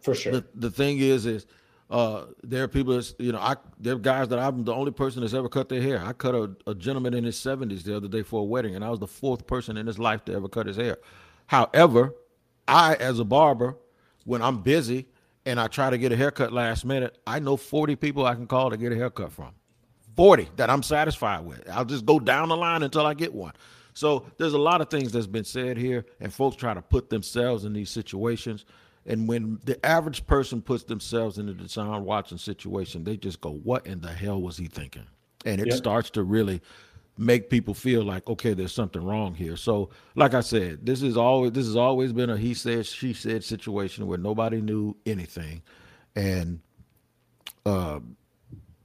for 0.00 0.14
sure. 0.14 0.32
The, 0.32 0.44
the 0.54 0.70
thing 0.70 0.98
is, 0.98 1.26
is 1.26 1.46
uh, 1.88 2.24
there 2.42 2.64
are 2.64 2.68
people 2.68 2.94
that's 2.94 3.14
you 3.18 3.32
know 3.32 3.38
I 3.38 3.56
there 3.78 3.94
are 3.94 3.98
guys 3.98 4.28
that 4.28 4.38
I'm 4.38 4.64
the 4.64 4.74
only 4.74 4.90
person 4.90 5.20
that's 5.20 5.34
ever 5.34 5.48
cut 5.48 5.68
their 5.68 5.80
hair. 5.80 6.02
I 6.04 6.12
cut 6.12 6.34
a, 6.34 6.50
a 6.66 6.74
gentleman 6.74 7.14
in 7.14 7.24
his 7.24 7.36
70s 7.36 7.84
the 7.84 7.96
other 7.96 8.08
day 8.08 8.22
for 8.22 8.40
a 8.40 8.44
wedding, 8.44 8.74
and 8.74 8.84
I 8.84 8.90
was 8.90 8.98
the 8.98 9.06
fourth 9.06 9.46
person 9.46 9.76
in 9.76 9.86
his 9.86 9.98
life 9.98 10.24
to 10.24 10.32
ever 10.34 10.48
cut 10.48 10.66
his 10.66 10.76
hair. 10.76 10.98
However, 11.46 12.14
I 12.66 12.94
as 12.94 13.20
a 13.20 13.24
barber, 13.24 13.76
when 14.24 14.42
I'm 14.42 14.62
busy 14.62 15.06
and 15.44 15.60
I 15.60 15.68
try 15.68 15.90
to 15.90 15.98
get 15.98 16.10
a 16.10 16.16
haircut 16.16 16.52
last 16.52 16.84
minute, 16.84 17.18
I 17.26 17.38
know 17.38 17.56
40 17.56 17.94
people 17.96 18.26
I 18.26 18.34
can 18.34 18.48
call 18.48 18.70
to 18.70 18.76
get 18.76 18.90
a 18.90 18.96
haircut 18.96 19.32
from. 19.32 19.52
40 20.16 20.48
that 20.56 20.70
I'm 20.70 20.82
satisfied 20.82 21.44
with. 21.44 21.68
I'll 21.70 21.84
just 21.84 22.04
go 22.04 22.18
down 22.18 22.48
the 22.48 22.56
line 22.56 22.82
until 22.82 23.06
I 23.06 23.14
get 23.14 23.32
one. 23.32 23.52
So 23.94 24.26
there's 24.38 24.54
a 24.54 24.58
lot 24.58 24.80
of 24.80 24.90
things 24.90 25.12
that's 25.12 25.26
been 25.26 25.44
said 25.44 25.76
here, 25.76 26.04
and 26.20 26.32
folks 26.32 26.56
try 26.56 26.74
to 26.74 26.82
put 26.82 27.08
themselves 27.10 27.64
in 27.64 27.72
these 27.72 27.90
situations. 27.90 28.64
And 29.06 29.28
when 29.28 29.60
the 29.64 29.84
average 29.86 30.26
person 30.26 30.60
puts 30.60 30.84
themselves 30.84 31.38
in 31.38 31.46
the 31.46 31.52
Deshaun 31.52 32.02
Watson 32.02 32.38
situation, 32.38 33.04
they 33.04 33.16
just 33.16 33.40
go, 33.40 33.52
"What 33.52 33.86
in 33.86 34.00
the 34.00 34.12
hell 34.12 34.40
was 34.40 34.56
he 34.56 34.66
thinking?" 34.66 35.06
And 35.44 35.60
it 35.60 35.72
starts 35.74 36.10
to 36.10 36.24
really 36.24 36.60
make 37.18 37.48
people 37.48 37.72
feel 37.72 38.02
like, 38.02 38.28
okay, 38.28 38.52
there's 38.52 38.74
something 38.74 39.02
wrong 39.02 39.34
here. 39.34 39.56
So, 39.56 39.90
like 40.14 40.34
I 40.34 40.40
said, 40.40 40.84
this 40.84 41.02
is 41.02 41.16
always 41.16 41.52
this 41.52 41.66
has 41.66 41.76
always 41.76 42.12
been 42.12 42.30
a 42.30 42.36
he 42.36 42.54
said 42.54 42.86
she 42.86 43.12
said 43.12 43.44
situation 43.44 44.06
where 44.06 44.18
nobody 44.18 44.60
knew 44.60 44.96
anything, 45.06 45.62
and 46.14 46.60
uh, 47.64 48.00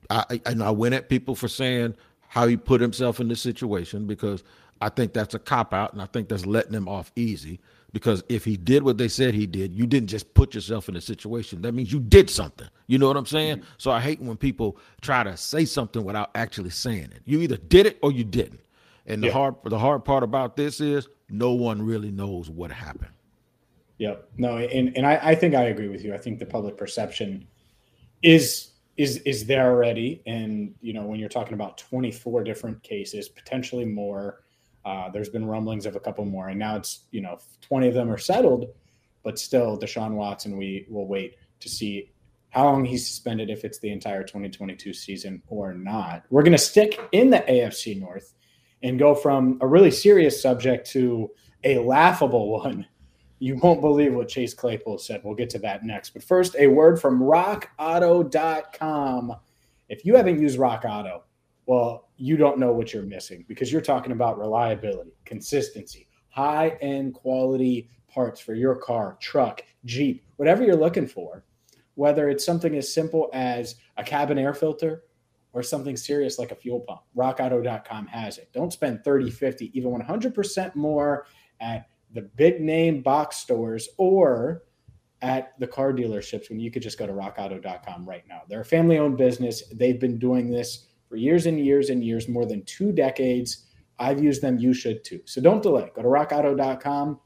I 0.10 0.42
and 0.46 0.64
I 0.64 0.72
went 0.72 0.96
at 0.96 1.10
people 1.10 1.36
for 1.36 1.48
saying 1.48 1.96
how 2.28 2.48
he 2.48 2.58
put 2.58 2.80
himself 2.80 3.20
in 3.20 3.28
this 3.28 3.42
situation 3.42 4.08
because 4.08 4.44
I 4.80 4.90
think 4.90 5.14
that's 5.14 5.34
a 5.34 5.40
cop 5.40 5.74
out 5.74 5.94
and 5.94 6.02
I 6.02 6.06
think 6.06 6.30
that's 6.30 6.46
letting 6.46 6.74
him 6.74 6.88
off 6.88 7.12
easy. 7.16 7.60
Because 7.94 8.24
if 8.30 8.46
he 8.46 8.56
did 8.56 8.84
what 8.84 8.98
they 8.98 9.10
said 9.10 9.34
he 9.34 9.46
did, 9.46 9.76
you 9.76 9.86
didn't 9.86 10.08
just 10.08 10.34
put 10.34 10.56
yourself 10.56 10.88
in 10.88 10.96
a 10.96 11.02
situation. 11.02 11.62
That 11.62 11.74
means 11.74 11.92
you 11.92 12.00
did 12.00 12.30
something. 12.30 12.68
You 12.88 12.98
know 12.98 13.08
what 13.08 13.18
I'm 13.18 13.26
saying? 13.26 13.58
Mm-hmm. 13.58 13.66
So 13.78 13.92
I 13.92 14.00
hate 14.00 14.22
when 14.22 14.38
people 14.38 14.78
try 15.02 15.24
to 15.24 15.36
say 15.36 15.66
something 15.66 16.04
without 16.04 16.32
actually 16.36 16.70
saying 16.70 17.12
it. 17.14 17.22
You 17.26 17.42
either 17.42 17.58
did 17.58 17.86
it 17.86 18.00
or 18.02 18.12
you 18.12 18.24
didn't. 18.24 18.62
And 19.08 19.22
the 19.22 19.28
yeah. 19.28 19.34
hard 19.34 19.56
the 19.66 19.80
hard 19.80 20.06
part 20.06 20.24
about 20.24 20.56
this 20.56 20.80
is 20.80 21.10
no 21.30 21.52
one 21.52 21.82
really 21.82 22.12
knows 22.12 22.50
what 22.50 22.72
happened. 22.72 23.12
Yep. 23.98 24.30
No, 24.38 24.58
and, 24.58 24.96
and 24.96 25.06
I, 25.06 25.20
I 25.22 25.36
think 25.36 25.54
I 25.54 25.66
agree 25.66 25.88
with 25.88 26.04
you. 26.04 26.14
I 26.14 26.18
think 26.18 26.40
the 26.40 26.46
public 26.46 26.78
perception 26.78 27.48
is 28.24 28.72
is 28.98 29.18
is 29.20 29.46
there 29.46 29.72
already 29.72 30.22
and 30.26 30.76
you 30.82 30.94
know 30.94 31.04
when 31.04 31.20
you're 31.20 31.30
talking 31.30 31.54
about 31.54 31.78
24 31.78 32.44
different 32.44 32.82
cases 32.84 33.30
potentially 33.30 33.86
more 33.86 34.41
uh, 34.86 35.10
there's 35.10 35.30
been 35.30 35.46
rumblings 35.46 35.86
of 35.86 35.96
a 35.96 36.00
couple 36.00 36.26
more 36.26 36.50
and 36.50 36.60
now 36.60 36.76
it's 36.76 37.06
you 37.12 37.22
know 37.22 37.38
20 37.62 37.88
of 37.88 37.94
them 37.94 38.10
are 38.10 38.18
settled 38.18 38.74
but 39.24 39.40
still 39.40 39.78
deshaun 39.78 40.14
watson 40.14 40.58
we 40.58 40.86
will 40.90 41.08
wait 41.08 41.36
to 41.60 41.70
see 41.70 42.12
how 42.50 42.66
long 42.66 42.84
he's 42.84 43.08
suspended 43.08 43.50
if 43.50 43.64
it's 43.64 43.80
the 43.80 43.92
entire 43.92 44.24
2022 44.24 44.94
season 44.94 45.42
or 45.48 45.74
not 45.74 46.24
we're 46.30 46.44
going 46.44 46.52
to 46.52 46.58
stick 46.58 47.00
in 47.12 47.30
the 47.30 47.40
afc 47.40 48.00
north 48.00 48.34
and 48.84 48.98
go 48.98 49.14
from 49.14 49.60
a 49.62 49.68
really 49.68 49.92
serious 49.92 50.42
subject 50.42 50.90
to 50.90 51.30
a 51.64 51.78
laughable 51.78 52.60
one 52.60 52.86
you 53.42 53.58
won't 53.58 53.82
believe 53.82 54.14
what 54.14 54.28
Chase 54.28 54.54
Claypool 54.54 55.00
said. 55.00 55.22
We'll 55.24 55.34
get 55.34 55.50
to 55.50 55.58
that 55.60 55.84
next. 55.84 56.12
But 56.12 56.24
first, 56.24 56.56
a 56.60 56.68
word 56.68 57.02
from 57.02 57.20
rockauto.com. 57.20 59.36
If 59.90 60.06
you 60.06 60.16
haven't 60.16 60.40
used 60.40 60.60
Rock 60.60 60.86
Auto, 60.88 61.24
well, 61.72 62.10
you 62.18 62.36
don't 62.36 62.60
know 62.60 62.74
what 62.74 62.94
you're 62.94 63.02
missing 63.02 63.46
because 63.48 63.72
you're 63.72 63.80
talking 63.80 64.12
about 64.12 64.38
reliability, 64.38 65.14
consistency, 65.24 66.06
high 66.28 66.78
end 66.82 67.14
quality 67.14 67.90
parts 68.10 68.42
for 68.42 68.56
your 68.56 68.76
car, 68.76 69.18
truck, 69.22 69.62
Jeep, 69.86 70.22
whatever 70.36 70.66
you're 70.66 70.76
looking 70.76 71.08
for, 71.08 71.46
whether 71.96 72.28
it's 72.28 72.46
something 72.46 72.76
as 72.76 72.94
simple 72.94 73.30
as 73.32 73.76
a 73.96 74.04
cabin 74.04 74.38
air 74.38 74.54
filter 74.54 75.04
or 75.54 75.64
something 75.64 75.96
serious 75.96 76.38
like 76.38 76.52
a 76.52 76.56
fuel 76.56 76.82
pump. 76.82 77.04
RockAuto.com 77.16 78.06
has 78.08 78.38
it. 78.38 78.50
Don't 78.52 78.74
spend 78.74 79.06
30, 79.06 79.32
50, 79.32 79.72
even 79.74 79.92
100% 79.94 80.76
more 80.76 81.26
at 81.62 81.88
the 82.14 82.24
big 82.24 82.60
name 82.60 83.02
box 83.02 83.38
stores 83.38 83.88
or 83.96 84.64
at 85.22 85.58
the 85.58 85.68
car 85.68 85.94
dealerships 85.94 86.50
when 86.50 86.60
you 86.60 86.70
could 86.70 86.82
just 86.82 87.00
go 87.00 87.08
to 87.08 87.14
rockauto.com 87.14 88.06
right 88.06 88.28
now. 88.28 88.42
They're 88.50 88.60
a 88.60 88.66
family 88.66 88.98
owned 88.98 89.18
business. 89.18 89.64
They've 89.74 90.02
been 90.02 90.20
doing 90.20 90.52
this 90.52 90.88
for 91.12 91.18
years 91.18 91.46
and 91.46 91.60
years 91.60 91.90
and 91.90 92.02
years, 92.02 92.30
more 92.30 92.46
than 92.46 92.64
two 92.64 92.94
decades. 92.94 93.66
I've 94.00 94.24
used 94.24 94.42
them. 94.42 94.58
You 94.58 94.74
should 94.74 95.04
too. 95.04 95.20
So 95.26 95.42
don't 95.42 95.62
delay. 95.62 95.92
Go 95.94 96.02
to 96.02 96.08
rockauto.com. 96.08 97.20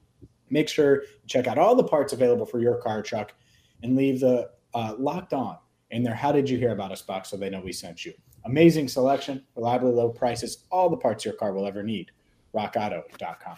Make 0.49 0.67
sure 0.67 1.03
check 1.27 1.45
out 1.45 1.59
all 1.59 1.75
the 1.75 1.83
parts 1.83 2.11
available 2.11 2.47
for 2.47 2.59
your 2.59 2.77
car 2.77 3.03
truck 3.03 3.33
and 3.83 3.95
leave 3.95 4.19
the 4.19 4.49
uh, 4.73 4.95
locked 4.97 5.33
on 5.33 5.57
in 5.91 6.01
there. 6.01 6.15
How 6.15 6.31
did 6.31 6.49
you 6.49 6.57
hear 6.57 6.71
about 6.71 6.91
us 6.91 7.03
box 7.03 7.29
so 7.29 7.37
they 7.37 7.51
know 7.51 7.61
we 7.61 7.71
sent 7.71 8.05
you? 8.05 8.13
Amazing 8.45 8.87
selection, 8.87 9.43
reliably 9.55 9.91
low 9.91 10.09
prices, 10.09 10.65
all 10.71 10.89
the 10.89 10.97
parts 10.97 11.23
your 11.23 11.35
car 11.35 11.53
will 11.53 11.67
ever 11.67 11.83
need. 11.83 12.09
RockAuto.com. 12.55 13.57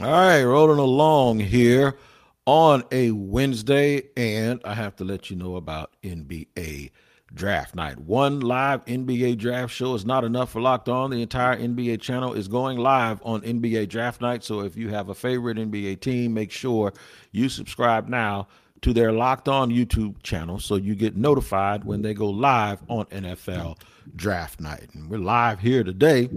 All 0.00 0.10
right, 0.10 0.42
rolling 0.42 0.78
along 0.78 1.40
here 1.40 1.98
on 2.46 2.84
a 2.90 3.10
Wednesday, 3.10 4.04
and 4.16 4.62
I 4.64 4.72
have 4.72 4.96
to 4.96 5.04
let 5.04 5.28
you 5.28 5.36
know 5.36 5.56
about 5.56 5.92
NBA 6.02 6.90
Draft 7.34 7.74
Night. 7.74 7.98
One 7.98 8.40
live 8.40 8.84
NBA 8.84 9.38
draft 9.38 9.72
show 9.72 9.94
is 9.94 10.04
not 10.04 10.24
enough 10.24 10.50
for 10.50 10.60
Locked 10.60 10.88
On. 10.88 11.10
The 11.10 11.22
entire 11.22 11.56
NBA 11.56 12.00
channel 12.00 12.34
is 12.34 12.48
going 12.48 12.78
live 12.78 13.20
on 13.24 13.40
NBA 13.40 13.88
Draft 13.88 14.20
Night. 14.20 14.44
So 14.44 14.60
if 14.60 14.76
you 14.76 14.90
have 14.90 15.08
a 15.08 15.14
favorite 15.14 15.56
NBA 15.56 16.00
team, 16.00 16.34
make 16.34 16.50
sure 16.50 16.92
you 17.30 17.48
subscribe 17.48 18.08
now 18.08 18.48
to 18.82 18.92
their 18.92 19.12
Locked 19.12 19.48
On 19.48 19.70
YouTube 19.70 20.22
channel 20.22 20.58
so 20.58 20.76
you 20.76 20.94
get 20.94 21.16
notified 21.16 21.84
when 21.84 22.02
they 22.02 22.14
go 22.14 22.28
live 22.28 22.82
on 22.88 23.06
NFL 23.06 23.78
Draft 24.14 24.60
Night. 24.60 24.90
And 24.92 25.08
we're 25.08 25.18
live 25.18 25.60
here 25.60 25.84
today. 25.84 26.28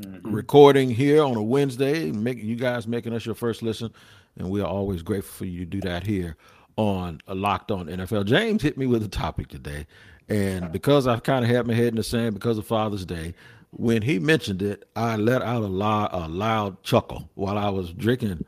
Mm-hmm. 0.00 0.32
Recording 0.32 0.90
here 0.90 1.22
on 1.22 1.36
a 1.36 1.42
Wednesday, 1.42 2.10
making 2.10 2.46
you 2.46 2.56
guys 2.56 2.86
making 2.86 3.12
us 3.12 3.26
your 3.26 3.34
first 3.34 3.62
listen, 3.62 3.92
and 4.36 4.48
we 4.48 4.60
are 4.60 4.68
always 4.68 5.02
grateful 5.02 5.38
for 5.38 5.44
you 5.44 5.60
to 5.60 5.66
do 5.66 5.80
that 5.80 6.06
here 6.06 6.36
on 6.78 7.20
a 7.26 7.34
Locked 7.34 7.72
On 7.72 7.86
NFL. 7.86 8.24
James 8.24 8.62
hit 8.62 8.78
me 8.78 8.86
with 8.86 9.02
a 9.02 9.08
topic 9.08 9.48
today, 9.48 9.86
and 10.28 10.70
because 10.72 11.06
I've 11.08 11.24
kind 11.24 11.44
of 11.44 11.50
had 11.50 11.66
my 11.66 11.74
head 11.74 11.88
in 11.88 11.96
the 11.96 12.04
sand 12.04 12.34
because 12.34 12.56
of 12.56 12.66
Father's 12.66 13.04
Day, 13.04 13.34
when 13.72 14.00
he 14.00 14.18
mentioned 14.20 14.62
it, 14.62 14.88
I 14.96 15.16
let 15.16 15.42
out 15.42 15.62
a, 15.62 15.66
loud, 15.66 16.10
a 16.12 16.28
loud 16.28 16.82
chuckle 16.84 17.28
while 17.34 17.58
I 17.58 17.68
was 17.68 17.92
drinking 17.92 18.44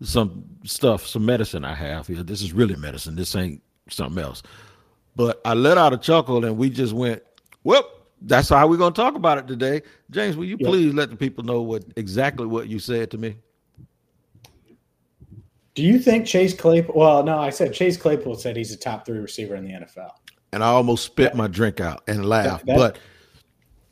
some 0.00 0.44
stuff, 0.64 1.06
some 1.06 1.26
medicine 1.26 1.64
I 1.64 1.74
have 1.74 2.06
here. 2.06 2.22
This 2.22 2.40
is 2.42 2.52
really 2.54 2.74
medicine. 2.76 3.16
This 3.16 3.36
ain't 3.36 3.62
something 3.90 4.22
else. 4.22 4.42
But 5.14 5.40
I 5.44 5.52
let 5.54 5.76
out 5.78 5.92
a 5.92 5.98
chuckle, 5.98 6.44
and 6.44 6.56
we 6.56 6.70
just 6.70 6.94
went, 6.94 7.22
"Well, 7.64 7.88
That's 8.22 8.48
how 8.48 8.66
we're 8.66 8.78
going 8.78 8.94
to 8.94 9.00
talk 9.00 9.14
about 9.16 9.36
it 9.36 9.46
today. 9.46 9.82
James, 10.10 10.36
will 10.36 10.46
you 10.46 10.56
please 10.56 10.94
let 10.94 11.10
the 11.10 11.16
people 11.16 11.44
know 11.44 11.60
what 11.60 11.84
exactly 11.96 12.46
what 12.46 12.68
you 12.68 12.78
said 12.78 13.10
to 13.10 13.18
me? 13.18 13.36
Do 15.74 15.82
you 15.82 15.98
think 15.98 16.26
Chase 16.26 16.54
Claypool? 16.54 16.94
Well, 16.94 17.24
no, 17.24 17.38
I 17.38 17.50
said 17.50 17.74
Chase 17.74 17.96
Claypool 17.96 18.36
said 18.36 18.56
he's 18.56 18.72
a 18.72 18.76
top 18.76 19.04
three 19.04 19.18
receiver 19.18 19.56
in 19.56 19.64
the 19.64 19.72
NFL. 19.72 20.10
And 20.52 20.62
I 20.62 20.68
almost 20.68 21.04
spit 21.04 21.34
my 21.34 21.48
drink 21.48 21.80
out 21.80 22.02
and 22.06 22.24
laughed. 22.24 22.66
That, 22.66 22.78
that, 22.78 22.94
but 22.94 22.98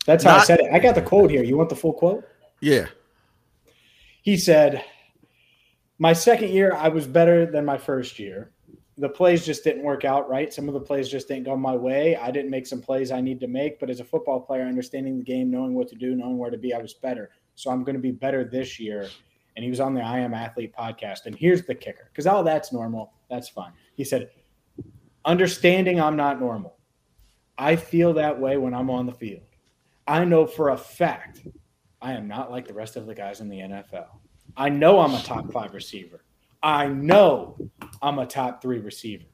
that's 0.06 0.22
how 0.22 0.32
not, 0.32 0.40
I 0.42 0.44
said 0.44 0.60
it. 0.60 0.72
I 0.72 0.78
got 0.78 0.94
the 0.94 1.02
quote 1.02 1.30
here. 1.30 1.42
You 1.42 1.56
want 1.56 1.68
the 1.68 1.76
full 1.76 1.92
quote? 1.92 2.24
Yeah. 2.60 2.86
He 4.22 4.36
said, 4.36 4.84
My 5.98 6.12
second 6.12 6.50
year, 6.50 6.72
I 6.76 6.88
was 6.88 7.08
better 7.08 7.46
than 7.46 7.64
my 7.64 7.78
first 7.78 8.20
year. 8.20 8.52
The 8.98 9.08
plays 9.08 9.44
just 9.44 9.64
didn't 9.64 9.82
work 9.82 10.04
out 10.04 10.28
right. 10.30 10.52
Some 10.52 10.68
of 10.68 10.74
the 10.74 10.80
plays 10.80 11.08
just 11.08 11.26
didn't 11.26 11.44
go 11.44 11.56
my 11.56 11.74
way. 11.74 12.14
I 12.14 12.30
didn't 12.30 12.50
make 12.50 12.68
some 12.68 12.80
plays 12.80 13.10
I 13.10 13.20
need 13.20 13.40
to 13.40 13.48
make, 13.48 13.80
but 13.80 13.90
as 13.90 13.98
a 13.98 14.04
football 14.04 14.38
player, 14.38 14.62
understanding 14.62 15.18
the 15.18 15.24
game, 15.24 15.50
knowing 15.50 15.74
what 15.74 15.88
to 15.88 15.96
do, 15.96 16.14
knowing 16.14 16.38
where 16.38 16.50
to 16.50 16.58
be, 16.58 16.74
I 16.74 16.78
was 16.78 16.94
better. 16.94 17.30
So 17.56 17.70
I'm 17.70 17.82
going 17.82 17.96
to 17.96 18.02
be 18.02 18.12
better 18.12 18.44
this 18.44 18.78
year 18.78 19.08
and 19.56 19.64
he 19.64 19.70
was 19.70 19.80
on 19.80 19.94
the 19.94 20.00
I 20.00 20.18
Am 20.20 20.34
Athlete 20.34 20.74
podcast. 20.76 21.26
And 21.26 21.34
here's 21.34 21.64
the 21.64 21.74
kicker 21.74 22.08
because 22.10 22.26
all 22.26 22.40
oh, 22.40 22.44
that's 22.44 22.72
normal. 22.72 23.12
That's 23.30 23.48
fine. 23.48 23.72
He 23.94 24.04
said, 24.04 24.30
understanding 25.24 26.00
I'm 26.00 26.16
not 26.16 26.40
normal. 26.40 26.76
I 27.58 27.76
feel 27.76 28.14
that 28.14 28.38
way 28.38 28.56
when 28.56 28.74
I'm 28.74 28.90
on 28.90 29.06
the 29.06 29.12
field. 29.12 29.42
I 30.06 30.24
know 30.24 30.46
for 30.46 30.70
a 30.70 30.76
fact 30.76 31.46
I 32.00 32.12
am 32.12 32.26
not 32.26 32.50
like 32.50 32.66
the 32.66 32.74
rest 32.74 32.96
of 32.96 33.06
the 33.06 33.14
guys 33.14 33.40
in 33.40 33.48
the 33.48 33.58
NFL. 33.58 34.06
I 34.56 34.68
know 34.68 35.00
I'm 35.00 35.14
a 35.14 35.22
top 35.22 35.52
five 35.52 35.72
receiver. 35.72 36.24
I 36.62 36.88
know 36.88 37.56
I'm 38.02 38.18
a 38.18 38.26
top 38.26 38.60
three 38.60 38.78
receiver. 38.78 39.24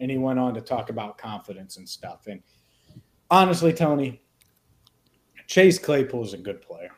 And 0.00 0.10
he 0.10 0.18
went 0.18 0.38
on 0.38 0.54
to 0.54 0.60
talk 0.60 0.90
about 0.90 1.18
confidence 1.18 1.76
and 1.76 1.88
stuff. 1.88 2.26
And 2.26 2.42
honestly, 3.30 3.72
Tony, 3.72 4.22
Chase 5.46 5.78
Claypool 5.78 6.24
is 6.24 6.34
a 6.34 6.38
good 6.38 6.62
player. 6.62 6.90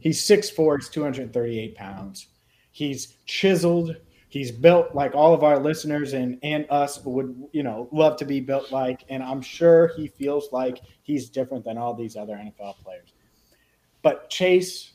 He's 0.00 0.20
6'4, 0.26 0.78
he's 0.78 0.88
238 0.88 1.74
pounds. 1.74 2.28
He's 2.70 3.14
chiseled. 3.26 3.96
He's 4.28 4.52
built 4.52 4.94
like 4.94 5.14
all 5.14 5.32
of 5.32 5.42
our 5.42 5.58
listeners 5.58 6.12
and, 6.12 6.38
and 6.42 6.66
us 6.68 7.02
would, 7.04 7.34
you 7.52 7.62
know, 7.62 7.88
love 7.92 8.18
to 8.18 8.26
be 8.26 8.40
built 8.40 8.70
like. 8.70 9.04
And 9.08 9.22
I'm 9.22 9.40
sure 9.40 9.88
he 9.96 10.08
feels 10.08 10.52
like 10.52 10.80
he's 11.02 11.30
different 11.30 11.64
than 11.64 11.78
all 11.78 11.94
these 11.94 12.14
other 12.14 12.34
NFL 12.34 12.76
players. 12.78 13.14
But 14.02 14.28
Chase, 14.28 14.92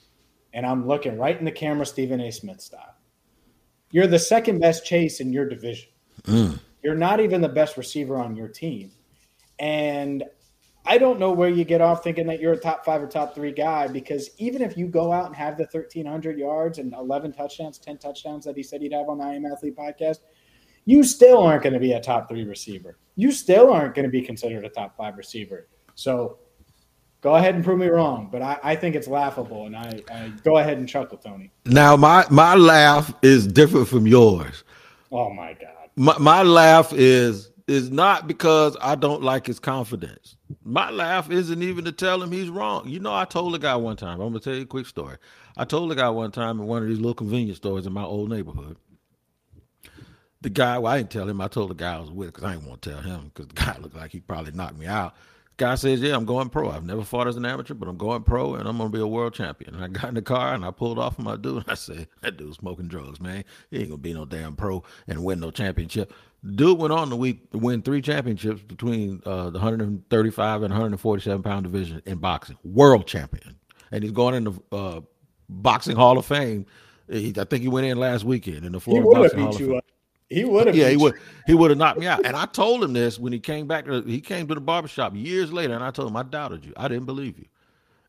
and 0.53 0.65
I'm 0.65 0.88
looking 0.88 1.17
right 1.17 1.38
in 1.38 1.45
the 1.45 1.51
camera, 1.51 1.86
Stephen 1.86 2.22
A. 2.22 2.31
Smith 2.31 2.62
style. 2.62 2.95
You're 3.91 4.07
the 4.07 4.19
second 4.19 4.60
best 4.60 4.86
Chase 4.86 5.19
in 5.19 5.33
your 5.33 5.50
division. 5.50 5.89
Mm. 6.24 6.60
You're 6.83 6.95
not 6.95 7.19
even 7.19 7.41
the 7.41 7.50
best 7.50 7.75
receiver 7.75 8.17
on 8.17 8.36
your 8.36 8.48
team. 8.48 8.91
And 9.60 10.24
I 10.85 10.97
don't 10.97 11.19
know 11.19 11.31
where 11.31 11.49
you 11.49 11.63
get 11.63 11.79
off 11.79 12.03
thinking 12.03 12.27
that 12.27 12.41
you're 12.41 12.53
a 12.53 12.57
top 12.57 12.83
five 12.83 13.01
or 13.01 13.07
top 13.07 13.33
three 13.33 13.53
guy 13.53 13.87
because 13.87 14.29
even 14.37 14.61
if 14.61 14.77
you 14.77 14.87
go 14.87 15.13
out 15.13 15.27
and 15.27 15.35
have 15.35 15.57
the 15.57 15.63
1,300 15.63 16.37
yards 16.37 16.77
and 16.77 16.93
11 16.93 17.31
touchdowns, 17.31 17.77
10 17.77 17.97
touchdowns 17.99 18.43
that 18.45 18.57
he 18.57 18.63
said 18.63 18.81
he'd 18.81 18.91
have 18.91 19.07
on 19.07 19.19
the 19.19 19.23
I 19.23 19.35
Am 19.35 19.45
Athlete 19.45 19.77
podcast, 19.77 20.17
you 20.85 21.03
still 21.03 21.39
aren't 21.39 21.63
going 21.63 21.73
to 21.73 21.79
be 21.79 21.93
a 21.93 22.01
top 22.01 22.27
three 22.27 22.43
receiver. 22.43 22.97
You 23.15 23.31
still 23.31 23.71
aren't 23.71 23.95
going 23.95 24.03
to 24.03 24.11
be 24.11 24.21
considered 24.21 24.65
a 24.65 24.69
top 24.69 24.97
five 24.97 25.17
receiver. 25.17 25.67
So 25.95 26.39
go 27.21 27.35
ahead 27.35 27.55
and 27.55 27.63
prove 27.63 27.79
me 27.79 27.87
wrong, 27.87 28.27
but 28.31 28.41
I, 28.41 28.59
I 28.61 28.75
think 28.75 28.95
it's 28.95 29.07
laughable, 29.07 29.65
and 29.65 29.75
I, 29.75 30.01
I, 30.11 30.33
go 30.43 30.57
ahead 30.57 30.77
and 30.77 30.87
chuckle, 30.87 31.17
Tony. 31.17 31.51
Now 31.65 31.95
my 31.95 32.25
my 32.29 32.55
laugh 32.55 33.13
is 33.23 33.47
different 33.47 33.87
from 33.87 34.05
yours. 34.05 34.63
Oh 35.11 35.29
my 35.29 35.53
god, 35.53 35.89
my 35.95 36.17
my 36.17 36.43
laugh 36.43 36.91
is 36.93 37.51
is 37.67 37.89
not 37.89 38.27
because 38.27 38.75
I 38.82 38.96
don't 38.96 39.24
like 39.24 39.48
his 39.48 39.60
confidence. 39.60 40.36
My 40.63 40.89
laugh 40.89 41.32
isn't 41.32 41.63
even 41.63 41.86
to 41.86 41.91
tell 41.91 42.22
him 42.22 42.32
he's 42.32 42.50
wrong. 42.50 42.88
You 42.88 43.00
know, 43.00 43.13
I 43.13 43.25
told 43.25 43.55
a 43.55 43.60
guy 43.60 43.75
one 43.75 43.96
time, 43.96 44.20
I'm 44.20 44.29
gonna 44.29 44.39
tell 44.39 44.55
you 44.55 44.63
a 44.63 44.65
quick 44.65 44.86
story. 44.86 45.17
I 45.55 45.65
told 45.65 45.91
a 45.91 45.96
guy 45.96 46.10
one 46.10 46.32
time 46.32 46.60
in 46.60 46.67
one 46.67 46.82
of 46.82 46.89
these 46.89 46.98
little 46.98 47.13
convenience 47.13 47.58
stores 47.58 47.86
in 47.86 47.93
my 47.93 48.03
old 48.03 48.29
neighborhood. 48.29 48.77
The 50.41 50.50
guy, 50.50 50.77
well, 50.77 50.91
I 50.91 50.98
didn't 50.98 51.12
tell 51.12 51.29
him. 51.29 51.39
I 51.39 51.48
told 51.48 51.70
the 51.70 51.75
guy 51.75 51.96
I 51.96 52.00
was 52.00 52.12
with 52.12 52.34
because 52.34 52.43
I 52.43 52.53
didn't 52.53 52.67
want 52.67 52.82
to 52.82 52.89
tell 52.91 53.01
him 53.01 53.32
because 53.34 53.48
the 53.48 53.53
guy 53.65 53.77
looked 53.79 53.96
like 53.96 54.12
he 54.12 54.20
probably 54.20 54.51
knocked 54.51 54.77
me 54.77 54.88
out. 54.88 55.15
The 55.58 55.65
guy 55.65 55.75
says, 55.75 56.01
"Yeah, 56.01 56.15
I'm 56.15 56.25
going 56.25 56.50
pro. 56.50 56.70
I've 56.70 56.84
never 56.84 57.03
fought 57.03 57.27
as 57.27 57.38
an 57.38 57.46
amateur, 57.46 57.75
but 57.75 57.88
I'm 57.88 57.98
going 57.98 58.24
pro, 58.24 58.55
and 58.55 58.67
I'm 58.67 58.77
to 58.77 58.89
be 58.89 59.00
a 59.00 59.08
world 59.08 59.36
champion." 59.36 59.75
And 59.75 59.84
I 59.84 59.88
got 59.88 60.10
in 60.10 60.15
the 60.15 60.22
car 60.22 60.53
and 60.53 60.65
I 60.65 60.72
pulled 60.72 61.00
off 61.00 61.17
of 61.17 61.24
my 61.24 61.38
dude. 61.38 61.63
And 61.63 61.70
I 61.70 61.75
said, 61.75 62.08
"That 62.22 62.36
dude's 62.36 62.58
smoking 62.58 62.89
drugs, 62.89 63.22
man. 63.22 63.46
He 63.72 63.79
ain't 63.79 63.89
gonna 63.89 64.00
be 64.00 64.13
no 64.13 64.25
damn 64.25 64.58
pro 64.58 64.84
and 65.08 65.24
win 65.24 65.39
no 65.39 65.51
championship." 65.51 66.12
Dude 66.55 66.77
went 66.77 66.91
on 66.91 67.09
to 67.09 67.15
win 67.57 67.81
three 67.81 68.01
championships 68.01 68.62
between 68.62 69.21
uh, 69.25 69.50
the 69.50 69.59
135 69.59 70.63
and 70.63 70.73
147 70.73 71.41
pound 71.41 71.63
division 71.63 72.01
in 72.05 72.17
boxing, 72.17 72.57
world 72.65 73.07
champion, 73.07 73.55
and 73.91 74.03
he's 74.03 74.12
going 74.12 74.35
in 74.35 74.43
the 74.43 74.53
uh, 74.73 75.01
boxing 75.47 75.95
Hall 75.95 76.17
of 76.17 76.25
Fame. 76.25 76.65
He, 77.09 77.33
I 77.38 77.45
think 77.45 77.62
he 77.62 77.69
went 77.69 77.88
in 77.88 77.97
last 77.97 78.25
weekend 78.25 78.65
in 78.65 78.73
the 78.73 78.81
Florida 78.81 79.09
Boxing 79.09 79.39
Hall 79.39 79.50
of 79.50 79.57
Fame. 79.57 79.75
Up. 79.75 79.85
He 80.29 80.43
would 80.43 80.67
have. 80.67 80.75
Yeah, 80.75 80.89
he 80.89 80.97
would. 80.97 81.15
He 81.47 81.53
would 81.53 81.69
have 81.71 81.77
knocked 81.77 82.00
me 82.00 82.07
out. 82.07 82.25
And 82.25 82.35
I 82.35 82.45
told 82.45 82.83
him 82.83 82.91
this 82.91 83.19
when 83.19 83.31
he 83.31 83.39
came 83.39 83.67
back. 83.67 83.85
To, 83.85 84.01
he 84.01 84.19
came 84.19 84.47
to 84.47 84.55
the 84.55 84.62
barbershop 84.62 85.15
years 85.15 85.53
later, 85.53 85.73
and 85.73 85.83
I 85.83 85.91
told 85.91 86.09
him 86.09 86.17
I 86.17 86.23
doubted 86.23 86.65
you. 86.65 86.73
I 86.75 86.89
didn't 86.89 87.05
believe 87.05 87.38
you. 87.39 87.45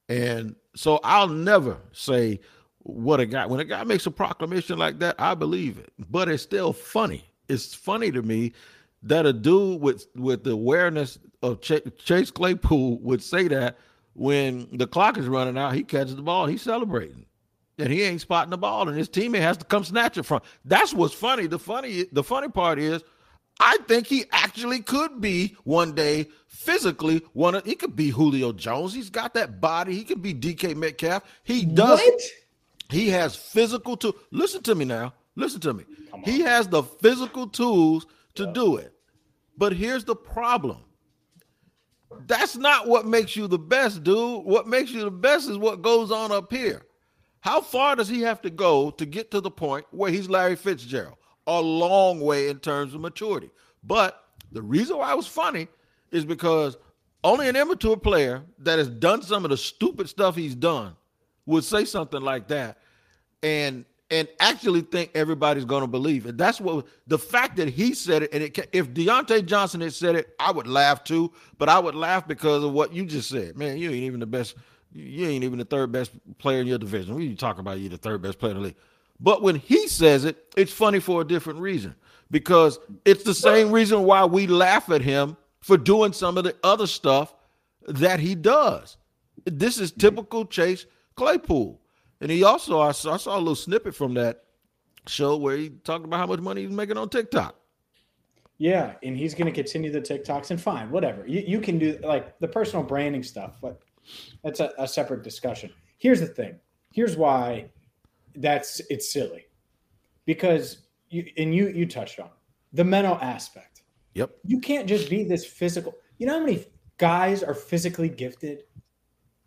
And 0.08 0.56
so 0.74 0.98
I'll 1.04 1.28
never 1.28 1.76
say 1.92 2.40
what 2.78 3.20
a 3.20 3.26
guy. 3.26 3.46
When 3.46 3.60
a 3.60 3.64
guy 3.64 3.84
makes 3.84 4.06
a 4.06 4.10
proclamation 4.10 4.78
like 4.78 4.98
that, 4.98 5.14
I 5.20 5.34
believe 5.34 5.78
it. 5.78 5.92
But 6.10 6.28
it's 6.28 6.42
still 6.42 6.72
funny 6.72 7.24
it's 7.48 7.74
funny 7.74 8.10
to 8.10 8.22
me 8.22 8.52
that 9.02 9.26
a 9.26 9.32
dude 9.32 9.80
with 9.80 10.06
with 10.16 10.44
the 10.44 10.52
awareness 10.52 11.18
of 11.42 11.60
Ch- 11.60 11.82
Chase 11.98 12.30
Claypool 12.30 12.98
would 13.00 13.22
say 13.22 13.48
that 13.48 13.76
when 14.14 14.68
the 14.72 14.86
clock 14.86 15.18
is 15.18 15.26
running 15.26 15.58
out, 15.58 15.74
he 15.74 15.82
catches 15.82 16.16
the 16.16 16.22
ball, 16.22 16.46
he's 16.46 16.62
celebrating, 16.62 17.26
and 17.78 17.92
he 17.92 18.02
ain't 18.02 18.20
spotting 18.20 18.50
the 18.50 18.58
ball, 18.58 18.88
and 18.88 18.96
his 18.96 19.08
teammate 19.08 19.40
has 19.40 19.56
to 19.58 19.64
come 19.64 19.84
snatch 19.84 20.16
it 20.16 20.22
from. 20.22 20.40
That's 20.64 20.94
what's 20.94 21.14
funny. 21.14 21.46
The 21.46 21.58
funny 21.58 22.04
the 22.12 22.24
funny 22.24 22.48
part 22.48 22.78
is, 22.78 23.02
I 23.60 23.78
think 23.86 24.06
he 24.06 24.24
actually 24.32 24.80
could 24.80 25.20
be 25.20 25.56
one 25.64 25.92
day 25.92 26.28
physically 26.46 27.22
one 27.34 27.56
of. 27.56 27.64
He 27.64 27.74
could 27.74 27.94
be 27.94 28.10
Julio 28.10 28.52
Jones. 28.52 28.94
He's 28.94 29.10
got 29.10 29.34
that 29.34 29.60
body. 29.60 29.94
He 29.94 30.04
could 30.04 30.22
be 30.22 30.32
DK 30.32 30.76
Metcalf. 30.76 31.24
He 31.42 31.64
does. 31.64 32.00
What? 32.00 32.20
He 32.90 33.08
has 33.10 33.34
physical 33.34 33.96
to 33.98 34.14
listen 34.30 34.62
to 34.62 34.74
me 34.74 34.84
now. 34.84 35.14
Listen 35.36 35.60
to 35.62 35.74
me. 35.74 35.84
He 36.24 36.40
has 36.40 36.68
the 36.68 36.82
physical 36.82 37.46
tools 37.48 38.06
to 38.34 38.52
do 38.52 38.76
it. 38.76 38.92
But 39.56 39.72
here's 39.72 40.04
the 40.04 40.16
problem. 40.16 40.78
That's 42.26 42.56
not 42.56 42.86
what 42.86 43.06
makes 43.06 43.34
you 43.34 43.48
the 43.48 43.58
best, 43.58 44.04
dude. 44.04 44.44
What 44.44 44.68
makes 44.68 44.90
you 44.92 45.02
the 45.02 45.10
best 45.10 45.48
is 45.48 45.58
what 45.58 45.82
goes 45.82 46.10
on 46.10 46.30
up 46.30 46.52
here. 46.52 46.82
How 47.40 47.60
far 47.60 47.96
does 47.96 48.08
he 48.08 48.22
have 48.22 48.40
to 48.42 48.50
go 48.50 48.90
to 48.92 49.04
get 49.04 49.30
to 49.32 49.40
the 49.40 49.50
point 49.50 49.84
where 49.90 50.10
he's 50.10 50.30
Larry 50.30 50.56
Fitzgerald? 50.56 51.16
A 51.46 51.60
long 51.60 52.20
way 52.20 52.48
in 52.48 52.58
terms 52.58 52.94
of 52.94 53.00
maturity. 53.00 53.50
But 53.82 54.24
the 54.52 54.62
reason 54.62 54.96
why 54.96 55.12
it 55.12 55.16
was 55.16 55.26
funny 55.26 55.68
is 56.10 56.24
because 56.24 56.78
only 57.22 57.48
an 57.48 57.56
immature 57.56 57.96
player 57.96 58.42
that 58.60 58.78
has 58.78 58.88
done 58.88 59.22
some 59.22 59.44
of 59.44 59.50
the 59.50 59.56
stupid 59.56 60.08
stuff 60.08 60.36
he's 60.36 60.54
done 60.54 60.96
would 61.46 61.64
say 61.64 61.84
something 61.84 62.22
like 62.22 62.48
that 62.48 62.78
and 63.42 63.84
and 64.10 64.28
actually 64.38 64.82
think 64.82 65.10
everybody's 65.14 65.64
going 65.64 65.82
to 65.82 65.86
believe 65.86 66.26
it. 66.26 66.36
That's 66.36 66.60
what 66.60 66.86
the 67.06 67.18
fact 67.18 67.56
that 67.56 67.68
he 67.68 67.94
said 67.94 68.24
it. 68.24 68.30
And 68.32 68.42
it, 68.42 68.68
if 68.72 68.90
Diontae 68.90 69.46
Johnson 69.46 69.80
had 69.80 69.94
said 69.94 70.14
it, 70.14 70.34
I 70.38 70.52
would 70.52 70.66
laugh 70.66 71.04
too. 71.04 71.32
But 71.58 71.68
I 71.68 71.78
would 71.78 71.94
laugh 71.94 72.28
because 72.28 72.62
of 72.64 72.72
what 72.72 72.92
you 72.92 73.06
just 73.06 73.28
said. 73.28 73.56
Man, 73.56 73.78
you 73.78 73.90
ain't 73.90 74.04
even 74.04 74.20
the 74.20 74.26
best. 74.26 74.56
You 74.92 75.26
ain't 75.26 75.42
even 75.42 75.58
the 75.58 75.64
third 75.64 75.90
best 75.90 76.12
player 76.38 76.60
in 76.60 76.66
your 76.66 76.78
division. 76.78 77.14
We 77.14 77.34
talk 77.34 77.58
about 77.58 77.78
you 77.80 77.88
the 77.88 77.96
third 77.96 78.22
best 78.22 78.38
player 78.38 78.52
in 78.52 78.58
the 78.58 78.62
league. 78.64 78.76
But 79.18 79.42
when 79.42 79.56
he 79.56 79.88
says 79.88 80.24
it, 80.24 80.52
it's 80.56 80.72
funny 80.72 81.00
for 81.00 81.20
a 81.20 81.26
different 81.26 81.60
reason 81.60 81.94
because 82.30 82.78
it's 83.04 83.24
the 83.24 83.34
same 83.34 83.70
reason 83.70 84.02
why 84.02 84.24
we 84.24 84.46
laugh 84.46 84.90
at 84.90 85.02
him 85.02 85.36
for 85.60 85.76
doing 85.76 86.12
some 86.12 86.36
of 86.36 86.44
the 86.44 86.54
other 86.62 86.86
stuff 86.86 87.34
that 87.86 88.20
he 88.20 88.34
does. 88.34 88.96
This 89.44 89.78
is 89.78 89.92
typical 89.92 90.44
Chase 90.44 90.86
Claypool. 91.16 91.80
And 92.20 92.30
he 92.30 92.44
also, 92.44 92.80
I 92.80 92.92
saw, 92.92 93.14
I 93.14 93.16
saw 93.16 93.36
a 93.36 93.38
little 93.38 93.54
snippet 93.54 93.94
from 93.94 94.14
that 94.14 94.44
show 95.06 95.36
where 95.36 95.56
he 95.56 95.70
talked 95.70 96.04
about 96.04 96.18
how 96.18 96.26
much 96.26 96.40
money 96.40 96.62
he's 96.62 96.70
making 96.70 96.96
on 96.96 97.08
TikTok. 97.08 97.56
Yeah, 98.58 98.94
and 99.02 99.16
he's 99.16 99.34
going 99.34 99.46
to 99.46 99.52
continue 99.52 99.90
the 99.90 100.00
TikToks 100.00 100.50
and 100.50 100.60
fine, 100.60 100.90
whatever. 100.90 101.26
You, 101.26 101.42
you 101.46 101.60
can 101.60 101.78
do 101.78 101.98
like 102.02 102.38
the 102.38 102.48
personal 102.48 102.84
branding 102.84 103.22
stuff, 103.22 103.56
but 103.60 103.80
that's 104.42 104.60
a, 104.60 104.72
a 104.78 104.86
separate 104.86 105.22
discussion. 105.22 105.70
Here's 105.98 106.20
the 106.20 106.26
thing. 106.26 106.58
Here's 106.92 107.16
why 107.16 107.70
that's 108.36 108.80
it's 108.90 109.12
silly. 109.12 109.46
Because 110.26 110.86
you 111.10 111.26
and 111.36 111.54
you 111.54 111.68
you 111.68 111.86
touched 111.86 112.20
on 112.20 112.30
the 112.72 112.84
mental 112.84 113.18
aspect. 113.20 113.82
Yep. 114.14 114.30
You 114.44 114.60
can't 114.60 114.88
just 114.88 115.10
be 115.10 115.24
this 115.24 115.44
physical. 115.44 115.94
You 116.18 116.26
know 116.26 116.38
how 116.38 116.44
many 116.44 116.64
guys 116.98 117.42
are 117.42 117.54
physically 117.54 118.08
gifted? 118.08 118.64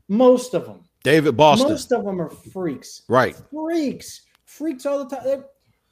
Most 0.10 0.54
of 0.54 0.66
them. 0.66 0.84
David 1.08 1.38
Boston. 1.38 1.70
Most 1.70 1.94
of 1.94 2.04
them 2.04 2.20
are 2.20 2.30
freaks. 2.30 3.04
Right. 3.08 3.34
Freaks. 3.50 4.24
Freaks 4.44 4.86
all 4.86 5.06
the 5.06 5.16
time. 5.16 5.46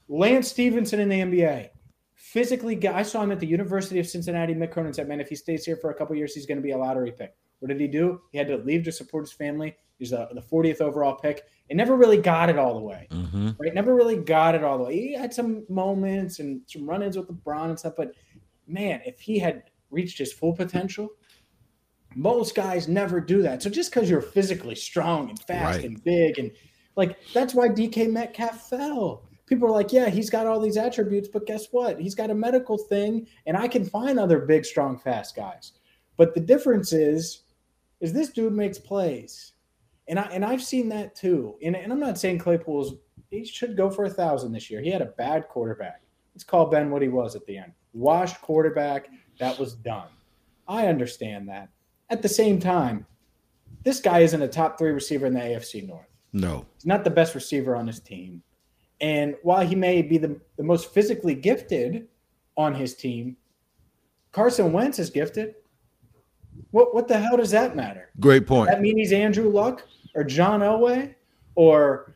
Lance 0.10 0.50
Stephenson 0.50 1.00
in 1.00 1.08
the 1.08 1.20
NBA. 1.22 1.70
Physically, 2.16 2.86
I 2.86 3.02
saw 3.02 3.24
him 3.24 3.32
at 3.32 3.40
the 3.40 3.48
University 3.48 3.98
of 4.00 4.08
Cincinnati. 4.08 4.54
Mick 4.54 4.72
Cronin 4.72 4.94
said, 4.94 5.08
man, 5.08 5.22
if 5.22 5.30
he 5.30 5.36
stays 5.36 5.64
here 5.64 5.78
for 5.78 5.90
a 5.90 5.94
couple 5.94 6.18
years, 6.18 6.34
he's 6.34 6.46
going 6.46 6.58
to 6.58 6.62
be 6.62 6.72
a 6.72 6.78
lottery 6.78 7.14
pick. 7.14 7.34
What 7.60 7.70
did 7.70 7.80
he 7.80 7.88
do? 7.88 8.20
He 8.34 8.38
had 8.38 8.50
to 8.50 8.58
leave 8.58 8.84
to 8.84 8.92
support 8.92 9.24
his 9.24 9.32
family. 9.32 9.78
He's 10.00 10.10
the, 10.10 10.28
the 10.34 10.42
40th 10.42 10.82
overall 10.82 11.16
pick 11.16 11.44
and 11.70 11.78
never 11.78 11.96
really 11.96 12.18
got 12.18 12.50
it 12.50 12.60
all 12.60 12.74
the 12.74 12.84
way. 12.84 13.08
Mm-hmm. 13.10 13.52
Right? 13.58 13.74
Never 13.74 13.96
really 13.96 14.18
got 14.18 14.54
it 14.54 14.66
all 14.66 14.78
the 14.78 14.84
way. 14.84 14.94
He 15.00 15.14
had 15.14 15.34
some 15.34 15.64
moments 15.70 16.40
and 16.40 16.60
some 16.68 16.86
run 16.86 17.02
ins 17.02 17.16
with 17.16 17.30
LeBron 17.30 17.70
and 17.70 17.80
stuff, 17.80 17.94
but 17.96 18.12
man, 18.68 19.02
if 19.06 19.22
he 19.22 19.40
had 19.40 19.64
reached 19.92 20.18
his 20.18 20.34
full 20.34 20.52
potential, 20.52 21.08
most 22.16 22.56
guys 22.56 22.88
never 22.88 23.20
do 23.20 23.42
that. 23.42 23.62
So 23.62 23.70
just 23.70 23.94
because 23.94 24.10
you're 24.10 24.22
physically 24.22 24.76
strong 24.76 25.30
and 25.30 25.40
fast 25.40 25.78
right. 25.78 25.86
and 25.86 26.04
big 26.04 26.40
and 26.40 26.52
like 26.96 27.18
that's 27.34 27.54
why 27.54 27.68
DK 27.68 28.12
Metcalf 28.12 28.70
fell. 28.70 29.24
People 29.48 29.68
are 29.68 29.72
like, 29.72 29.94
yeah, 29.94 30.10
he's 30.10 30.30
got 30.30 30.48
all 30.48 30.60
these 30.60 30.78
attributes, 30.78 31.28
but 31.28 31.46
guess 31.46 31.68
what? 31.72 32.00
He's 32.00 32.16
got 32.16 32.32
a 32.32 32.36
medical 32.36 32.80
thing, 32.80 33.28
and 33.46 33.56
I 33.56 33.68
can 33.68 33.86
find 33.86 34.18
other 34.18 34.40
big, 34.40 34.66
strong, 34.66 34.98
fast 34.98 35.36
guys. 35.36 35.74
But 36.18 36.34
the 36.34 36.40
difference 36.40 36.94
is, 36.94 37.44
is 38.00 38.12
this 38.12 38.30
dude 38.30 38.54
makes 38.54 38.80
plays, 38.80 39.54
and 40.08 40.18
I 40.18 40.24
and 40.24 40.44
I've 40.44 40.64
seen 40.64 40.90
that 40.90 41.16
too. 41.16 41.56
And, 41.64 41.76
and 41.76 41.92
I'm 41.92 42.00
not 42.00 42.18
saying 42.18 42.40
Claypool's 42.40 42.96
he 43.30 43.46
should 43.46 43.78
go 43.78 43.90
for 43.90 44.06
a 44.06 44.10
thousand 44.10 44.54
this 44.54 44.70
year. 44.70 44.82
He 44.82 44.90
had 44.90 45.02
a 45.02 45.14
bad 45.18 45.48
quarterback. 45.48 46.02
Let's 46.34 46.44
call 46.44 46.68
Ben 46.68 46.90
what 46.90 47.02
he 47.02 47.08
was 47.08 47.36
at 47.36 47.46
the 47.46 47.58
end. 47.58 47.74
Washed 47.94 48.42
quarterback. 48.42 49.10
That 49.40 49.60
was 49.60 49.76
done. 49.76 50.08
I 50.68 50.88
understand 50.88 51.48
that. 51.50 51.70
At 52.10 52.22
the 52.22 52.30
same 52.30 52.60
time, 52.60 53.06
this 53.84 54.00
guy 54.00 54.20
isn't 54.20 54.42
a 54.42 54.48
top 54.48 54.78
three 54.78 54.92
receiver 54.92 55.26
in 55.26 55.34
the 55.34 55.40
AFC 55.40 55.88
North. 55.88 56.08
No. 56.34 56.66
He's 56.76 56.86
not 56.86 57.04
the 57.04 57.10
best 57.10 57.36
receiver 57.36 57.76
on 57.76 57.88
his 57.88 58.00
team. 58.00 58.42
And 59.02 59.36
while 59.44 59.66
he 59.66 59.76
may 59.76 60.02
be 60.02 60.18
the, 60.18 60.40
the 60.58 60.64
most 60.64 60.94
physically 60.94 61.36
gifted 61.36 62.08
on 62.58 62.74
his 62.74 62.96
team, 62.96 63.38
Carson 64.32 64.72
Wentz 64.72 65.00
is 65.00 65.10
gifted. 65.10 65.56
What 66.72 66.94
what 66.94 67.08
the 67.08 67.18
hell 67.18 67.38
does 67.38 67.52
that 67.52 67.76
matter? 67.76 68.10
Great 68.20 68.48
point. 68.48 68.70
Does 68.70 68.76
that 68.76 68.82
mean 68.82 68.98
he's 68.98 69.14
Andrew 69.14 69.50
Luck 69.50 69.86
or 70.14 70.24
John 70.24 70.62
Elway 70.62 71.16
or 71.56 72.16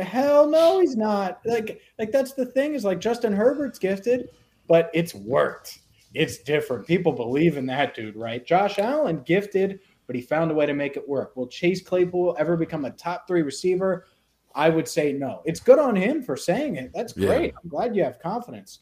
hell 0.00 0.48
no, 0.48 0.80
he's 0.80 0.96
not. 0.96 1.40
Like 1.44 1.80
like 1.98 2.12
that's 2.12 2.32
the 2.32 2.46
thing 2.46 2.74
is 2.74 2.84
like 2.84 3.00
Justin 3.00 3.32
Herbert's 3.32 3.78
gifted, 3.78 4.28
but 4.68 4.90
it's 4.94 5.14
worked 5.14 5.80
it's 6.14 6.38
different. 6.38 6.86
People 6.86 7.12
believe 7.12 7.56
in 7.56 7.66
that 7.66 7.94
dude, 7.94 8.16
right? 8.16 8.44
Josh 8.44 8.78
Allen, 8.78 9.22
gifted, 9.24 9.80
but 10.06 10.16
he 10.16 10.22
found 10.22 10.50
a 10.50 10.54
way 10.54 10.66
to 10.66 10.74
make 10.74 10.96
it 10.96 11.08
work. 11.08 11.36
Will 11.36 11.46
Chase 11.46 11.82
Claypool 11.82 12.36
ever 12.38 12.56
become 12.56 12.84
a 12.84 12.90
top 12.90 13.26
three 13.26 13.42
receiver? 13.42 14.06
I 14.54 14.70
would 14.70 14.88
say 14.88 15.12
no. 15.12 15.42
It's 15.44 15.60
good 15.60 15.78
on 15.78 15.94
him 15.94 16.22
for 16.22 16.36
saying 16.36 16.76
it. 16.76 16.90
That's 16.94 17.12
great. 17.12 17.52
Yeah. 17.52 17.58
I'm 17.62 17.68
glad 17.68 17.94
you 17.94 18.02
have 18.04 18.18
confidence. 18.18 18.80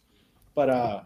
But 0.55 0.71
uh, 0.71 1.01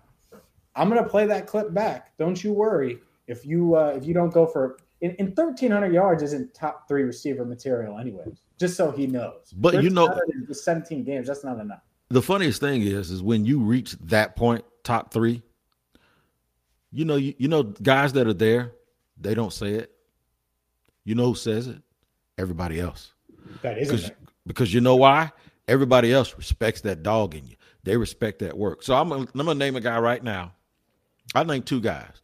I'm 0.76 0.88
gonna 0.88 1.08
play 1.08 1.26
that 1.26 1.46
clip 1.46 1.72
back. 1.72 2.16
Don't 2.18 2.42
you 2.42 2.52
worry. 2.52 2.98
If 3.26 3.46
you 3.46 3.76
uh, 3.76 3.94
if 3.96 4.04
you 4.04 4.12
don't 4.12 4.32
go 4.32 4.46
for 4.46 4.78
in, 5.00 5.12
in 5.12 5.26
1300 5.28 5.92
yards 5.92 6.22
isn't 6.22 6.52
top 6.54 6.86
three 6.88 7.02
receiver 7.02 7.44
material 7.44 7.98
anyway. 7.98 8.24
Just 8.58 8.76
so 8.76 8.90
he 8.90 9.06
knows. 9.06 9.52
But 9.56 9.82
you 9.82 9.90
know, 9.90 10.18
the 10.46 10.54
17 10.54 11.04
games 11.04 11.28
that's 11.28 11.44
not 11.44 11.58
enough. 11.60 11.82
The 12.10 12.22
funniest 12.22 12.60
thing 12.60 12.82
is, 12.82 13.10
is 13.10 13.22
when 13.22 13.44
you 13.44 13.60
reach 13.60 13.92
that 14.00 14.34
point, 14.34 14.64
top 14.82 15.12
three, 15.12 15.42
you 16.90 17.04
know, 17.04 17.16
you, 17.16 17.34
you 17.38 17.48
know, 17.48 17.62
guys 17.62 18.12
that 18.14 18.26
are 18.26 18.34
there, 18.34 18.72
they 19.20 19.34
don't 19.34 19.52
say 19.52 19.72
it. 19.72 19.92
You 21.04 21.14
know 21.14 21.26
who 21.26 21.34
says 21.34 21.66
it? 21.66 21.82
Everybody 22.36 22.80
else. 22.80 23.12
That 23.62 23.78
isn't 23.78 24.14
because 24.46 24.72
you 24.72 24.80
know 24.80 24.96
why? 24.96 25.32
Everybody 25.66 26.12
else 26.12 26.34
respects 26.36 26.82
that 26.82 27.02
dog 27.02 27.34
in 27.34 27.46
you. 27.46 27.56
They 27.84 27.96
respect 27.96 28.40
that 28.40 28.56
work. 28.56 28.82
So 28.82 28.94
I'm 28.94 29.08
gonna, 29.08 29.22
I'm 29.22 29.46
gonna 29.46 29.54
name 29.54 29.76
a 29.76 29.80
guy 29.80 29.98
right 29.98 30.22
now. 30.22 30.52
I 31.34 31.44
name 31.44 31.62
two 31.62 31.80
guys. 31.80 32.20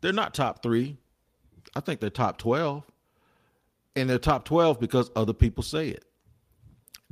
They're 0.00 0.12
not 0.12 0.34
top 0.34 0.62
three. 0.62 0.96
I 1.74 1.80
think 1.80 2.00
they're 2.00 2.10
top 2.10 2.38
twelve, 2.38 2.84
and 3.96 4.08
they're 4.08 4.18
top 4.18 4.44
twelve 4.44 4.80
because 4.80 5.10
other 5.16 5.32
people 5.32 5.62
say 5.62 5.88
it. 5.88 6.04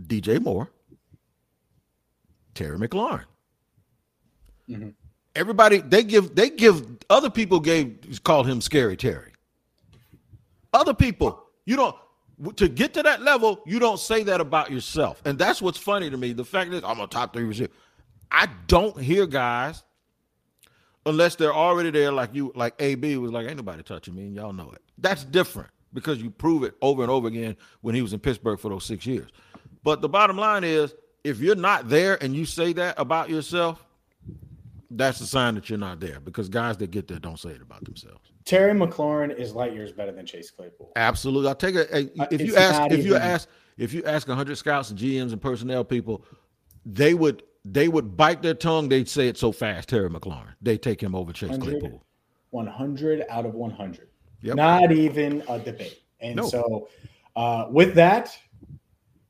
DJ 0.01 0.40
Moore, 0.40 0.71
Terry 2.55 2.79
McLaurin. 2.79 3.25
Mm-hmm 4.69 4.88
everybody 5.37 5.79
they 5.79 6.03
give 6.03 6.35
they 6.35 6.51
give 6.51 6.96
other 7.09 7.31
people 7.31 7.61
gave 7.61 8.20
called 8.25 8.46
him 8.46 8.61
scary 8.61 8.96
Terry. 8.96 9.33
Other 10.72 10.94
people, 10.94 11.44
you 11.64 11.77
don't 11.77 11.96
to 12.57 12.68
get 12.68 12.94
to 12.94 13.03
that 13.03 13.22
level, 13.22 13.62
you 13.66 13.79
don't 13.79 13.99
say 13.99 14.22
that 14.25 14.40
about 14.40 14.70
yourself. 14.70 15.22
And 15.25 15.38
that's 15.38 15.62
what's 15.62 15.79
funny 15.79 16.11
to 16.11 16.16
me. 16.16 16.33
The 16.33 16.44
fact 16.44 16.70
that 16.72 16.85
I'm 16.85 17.01
a 17.01 17.07
top 17.07 17.33
three 17.33 17.44
receiver. 17.44 17.72
I 18.31 18.49
don't 18.66 19.01
hear 19.01 19.27
guys 19.27 19.85
unless 21.07 21.37
they're 21.37 21.55
already 21.55 21.90
there, 21.90 22.12
like 22.12 22.35
you, 22.35 22.53
like 22.55 22.75
AB 22.81 23.16
was 23.16 23.33
like, 23.33 23.46
ain't 23.46 23.57
nobody 23.57 23.83
touching 23.83 24.14
me, 24.14 24.25
and 24.25 24.35
y'all 24.35 24.53
know 24.53 24.70
it. 24.72 24.83
That's 24.99 25.25
different 25.25 25.70
because 25.94 26.20
you 26.20 26.31
prove 26.31 26.64
it 26.64 26.75
over 26.83 27.03
and 27.03 27.11
over 27.11 27.29
again 27.29 27.57
when 27.81 27.94
he 27.94 28.03
was 28.03 28.12
in 28.12 28.18
Pittsburgh 28.18 28.59
for 28.59 28.68
those 28.68 28.85
six 28.85 29.07
years. 29.07 29.31
But 29.83 30.03
the 30.03 30.09
bottom 30.09 30.37
line 30.37 30.64
is, 30.64 30.94
if 31.25 31.38
you're 31.38 31.55
not 31.55 31.88
there 31.88 32.22
and 32.22 32.35
you 32.35 32.44
say 32.44 32.72
that 32.75 32.96
about 32.99 33.31
yourself, 33.31 33.86
that's 34.90 35.20
a 35.20 35.27
sign 35.27 35.55
that 35.55 35.68
you're 35.68 35.79
not 35.79 36.01
there 36.01 36.20
because 36.20 36.49
guys 36.49 36.77
that 36.79 36.90
get 36.90 37.09
there 37.09 37.18
don't 37.18 37.38
say 37.38 37.51
it 37.51 37.62
about 37.62 37.85
themselves. 37.85 38.33
Terry 38.44 38.72
McLaurin 38.72 39.37
is 39.37 39.53
light 39.55 39.75
years 39.75 39.92
better 39.92 40.12
than 40.12 40.27
Chase 40.27 40.51
Claypool. 40.51 40.92
Absolutely. 40.96 41.49
I'll 41.49 41.55
take 41.55 41.75
it. 41.75 41.88
Uh, 41.92 42.27
if 42.31 42.40
you 42.40 42.57
ask, 42.57 42.92
if 42.92 42.99
even, 42.99 43.07
you 43.07 43.16
ask, 43.16 43.49
if 43.77 43.92
you 43.92 44.05
ask 44.05 44.29
100 44.29 44.57
scouts 44.57 44.90
and 44.90 44.99
GMs 44.99 45.33
and 45.33 45.40
personnel 45.40 45.85
people, 45.85 46.25
they 46.85 47.14
would 47.14 47.42
they 47.64 47.88
would 47.88 48.16
bite 48.16 48.42
their 48.42 48.55
tongue. 48.55 48.88
They'd 48.88 49.09
say 49.09 49.29
it 49.29 49.37
so 49.37 49.51
fast. 49.51 49.88
Terry 49.88 50.09
McLaurin. 50.09 50.55
They 50.62 50.79
take 50.79 51.03
him 51.03 51.14
over 51.14 51.33
Chase 51.33 51.51
100, 51.51 51.81
Claypool. 51.81 52.05
100 52.51 53.25
out 53.29 53.44
of 53.44 53.55
100. 53.55 54.09
Yep. 54.42 54.57
Not 54.57 54.92
even 54.92 55.42
a 55.49 55.59
debate. 55.59 56.03
And 56.20 56.37
no. 56.37 56.49
so, 56.49 56.88
uh, 57.35 57.66
with 57.70 57.94
that, 57.94 58.38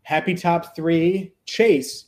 happy 0.02 0.34
top 0.34 0.76
three. 0.76 1.32
Chase 1.46 2.06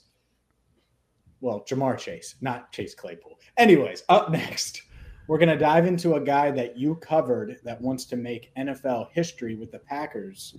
well, 1.41 1.65
Ja'Marr 1.69 1.99
Chase, 1.99 2.37
not 2.41 2.73
Chase 2.73 2.95
Claypool. 2.95 3.38
Anyways, 3.59 4.05
up 4.09 4.31
next, 4.31 4.83
we're 5.27 5.39
going 5.39 5.49
to 5.49 5.59
dive 5.59 5.85
into 5.85 6.15
a 6.15 6.21
guy 6.21 6.53
that 6.53 6.79
you 6.79 6.95
covered 6.95 7.59
that 7.65 7.81
wants 7.81 8.05
to 8.07 8.17
make 8.17 8.55
NFL 8.57 9.09
history 9.11 9.57
with 9.57 9.73
the 9.73 9.81
Packers 9.81 10.57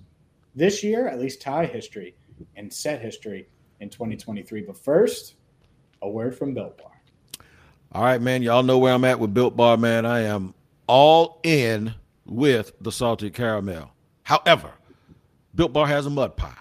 this 0.54 0.84
year, 0.84 1.08
at 1.08 1.18
least 1.18 1.40
tie 1.40 1.64
history 1.64 2.14
and 2.56 2.70
set 2.70 3.00
history 3.00 3.48
in 3.80 3.88
2023. 3.88 4.62
But 4.62 4.76
first, 4.76 5.36
a 6.02 6.08
word 6.08 6.36
from 6.36 6.52
Built 6.52 6.76
Bar. 6.76 6.90
All 7.92 8.04
right, 8.04 8.20
man. 8.20 8.42
Y'all 8.42 8.62
know 8.62 8.78
where 8.78 8.92
I'm 8.92 9.04
at 9.04 9.18
with 9.18 9.32
Built 9.32 9.56
Bar, 9.56 9.78
man. 9.78 10.04
I 10.04 10.20
am 10.20 10.54
all 10.86 11.40
in 11.42 11.94
with 12.26 12.72
the 12.82 12.92
salted 12.92 13.32
caramel. 13.32 13.90
However, 14.24 14.72
Built 15.54 15.72
Bar 15.72 15.86
has 15.86 16.04
a 16.04 16.10
mud 16.10 16.36
pie, 16.36 16.54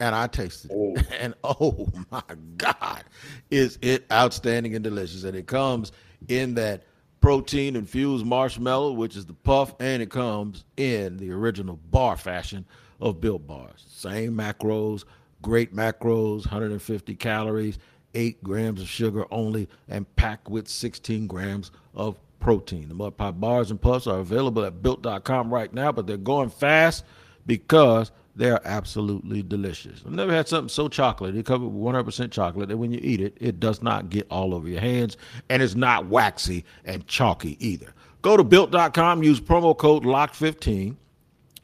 and 0.00 0.14
I 0.14 0.26
tasted 0.26 0.70
it. 0.70 0.76
Oh. 0.76 0.94
And 1.20 1.34
oh 1.42 1.88
my 2.10 2.22
God, 2.56 3.04
is 3.50 3.78
it 3.80 4.04
outstanding 4.12 4.74
and 4.74 4.84
delicious. 4.84 5.24
And 5.24 5.36
it 5.36 5.46
comes 5.46 5.92
in 6.28 6.54
that 6.54 6.84
protein 7.20 7.76
infused 7.76 8.26
marshmallow, 8.26 8.92
which 8.92 9.16
is 9.16 9.24
the 9.24 9.32
puff, 9.32 9.74
and 9.80 10.02
it 10.02 10.10
comes 10.10 10.64
in 10.76 11.16
the 11.16 11.30
original 11.30 11.78
bar 11.90 12.16
fashion 12.16 12.66
of 13.00 13.20
Built 13.20 13.46
Bars. 13.46 13.84
Same 13.88 14.34
macros, 14.34 15.04
great 15.40 15.74
macros, 15.74 16.40
150 16.40 17.14
calories, 17.16 17.78
8 18.14 18.44
grams 18.44 18.82
of 18.82 18.88
sugar 18.88 19.24
only, 19.30 19.68
and 19.88 20.14
packed 20.16 20.48
with 20.48 20.68
16 20.68 21.26
grams 21.26 21.70
of 21.94 22.18
protein. 22.40 22.88
The 22.88 22.94
Mud 22.94 23.16
Pie 23.16 23.30
bars 23.30 23.70
and 23.70 23.80
puffs 23.80 24.06
are 24.06 24.18
available 24.18 24.64
at 24.64 24.82
built.com 24.82 25.52
right 25.52 25.72
now, 25.72 25.92
but 25.92 26.06
they're 26.06 26.18
going 26.18 26.50
fast 26.50 27.04
because 27.46 28.10
they're 28.36 28.66
absolutely 28.66 29.42
delicious. 29.42 30.02
I've 30.04 30.12
never 30.12 30.32
had 30.32 30.48
something 30.48 30.68
so 30.68 30.88
chocolate. 30.88 31.36
It 31.36 31.46
covered 31.46 31.70
100% 31.70 32.30
chocolate 32.30 32.68
that 32.68 32.76
when 32.76 32.92
you 32.92 32.98
eat 33.02 33.20
it, 33.20 33.36
it 33.40 33.60
does 33.60 33.82
not 33.82 34.10
get 34.10 34.26
all 34.30 34.54
over 34.54 34.68
your 34.68 34.80
hands 34.80 35.16
and 35.48 35.62
it's 35.62 35.74
not 35.74 36.06
waxy 36.06 36.64
and 36.84 37.06
chalky 37.06 37.56
either. 37.64 37.94
Go 38.22 38.36
to 38.36 38.44
built.com, 38.44 39.22
use 39.22 39.40
promo 39.40 39.76
code 39.76 40.04
LOCK15, 40.04 40.96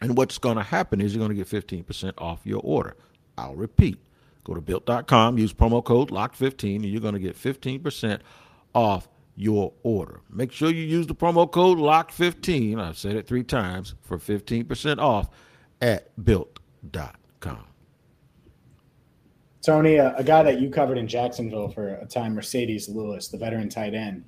and 0.03 0.17
what's 0.17 0.39
going 0.39 0.57
to 0.57 0.63
happen 0.63 1.01
is 1.01 1.15
you're 1.15 1.27
going 1.27 1.37
to 1.37 1.45
get 1.45 1.49
15% 1.49 2.13
off 2.19 2.41
your 2.45 2.61
order. 2.63 2.97
I'll 3.37 3.55
repeat. 3.55 3.99
Go 4.45 4.55
to 4.55 4.61
built.com, 4.61 5.39
use 5.39 5.53
promo 5.53 5.83
code 5.83 6.11
LOCK15, 6.11 6.77
and 6.77 6.85
you're 6.85 7.01
going 7.01 7.15
to 7.15 7.21
get 7.21 7.37
15% 7.37 8.21
off 8.75 9.09
your 9.37 9.73
order. 9.83 10.21
Make 10.31 10.53
sure 10.53 10.71
you 10.71 10.85
use 10.85 11.07
the 11.07 11.15
promo 11.15 11.51
code 11.51 11.79
LOCK15. 11.79 12.79
I've 12.79 12.99
said 12.99 13.17
it 13.17 13.27
three 13.27 13.43
times 13.43 13.95
for 14.03 14.19
15% 14.19 14.99
off 14.99 15.31
at 15.81 16.25
built.com. 16.25 17.65
Tony, 19.63 19.97
a, 19.97 20.17
a, 20.17 20.25
guy 20.25 20.43
that 20.43 20.61
you 20.61 20.71
covered 20.71 20.97
in 20.97 21.07
Jacksonville 21.07 21.69
for 21.69 21.97
a 21.97 22.07
time, 22.07 22.35
Marcedes 22.35 22.89
Lewis, 22.89 23.29
the 23.29 23.37
veteran 23.37 23.69
tight 23.69 23.95
end. 23.95 24.25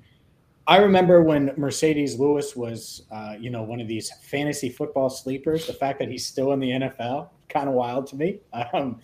I 0.67 0.77
remember 0.77 1.21
when 1.23 1.49
Marcedes 1.49 2.17
Lewis 2.19 2.55
was, 2.55 3.03
uh, 3.11 3.35
you 3.39 3.49
know, 3.49 3.63
one 3.63 3.81
of 3.81 3.87
these 3.87 4.11
fantasy 4.21 4.69
football 4.69 5.09
sleepers. 5.09 5.67
The 5.67 5.73
fact 5.73 5.99
that 5.99 6.07
he's 6.07 6.25
still 6.25 6.53
in 6.53 6.59
the 6.59 6.69
NFL, 6.69 7.29
kind 7.49 7.67
of 7.67 7.75
wild 7.75 8.07
to 8.07 8.15
me. 8.15 8.39
Um, 8.73 8.99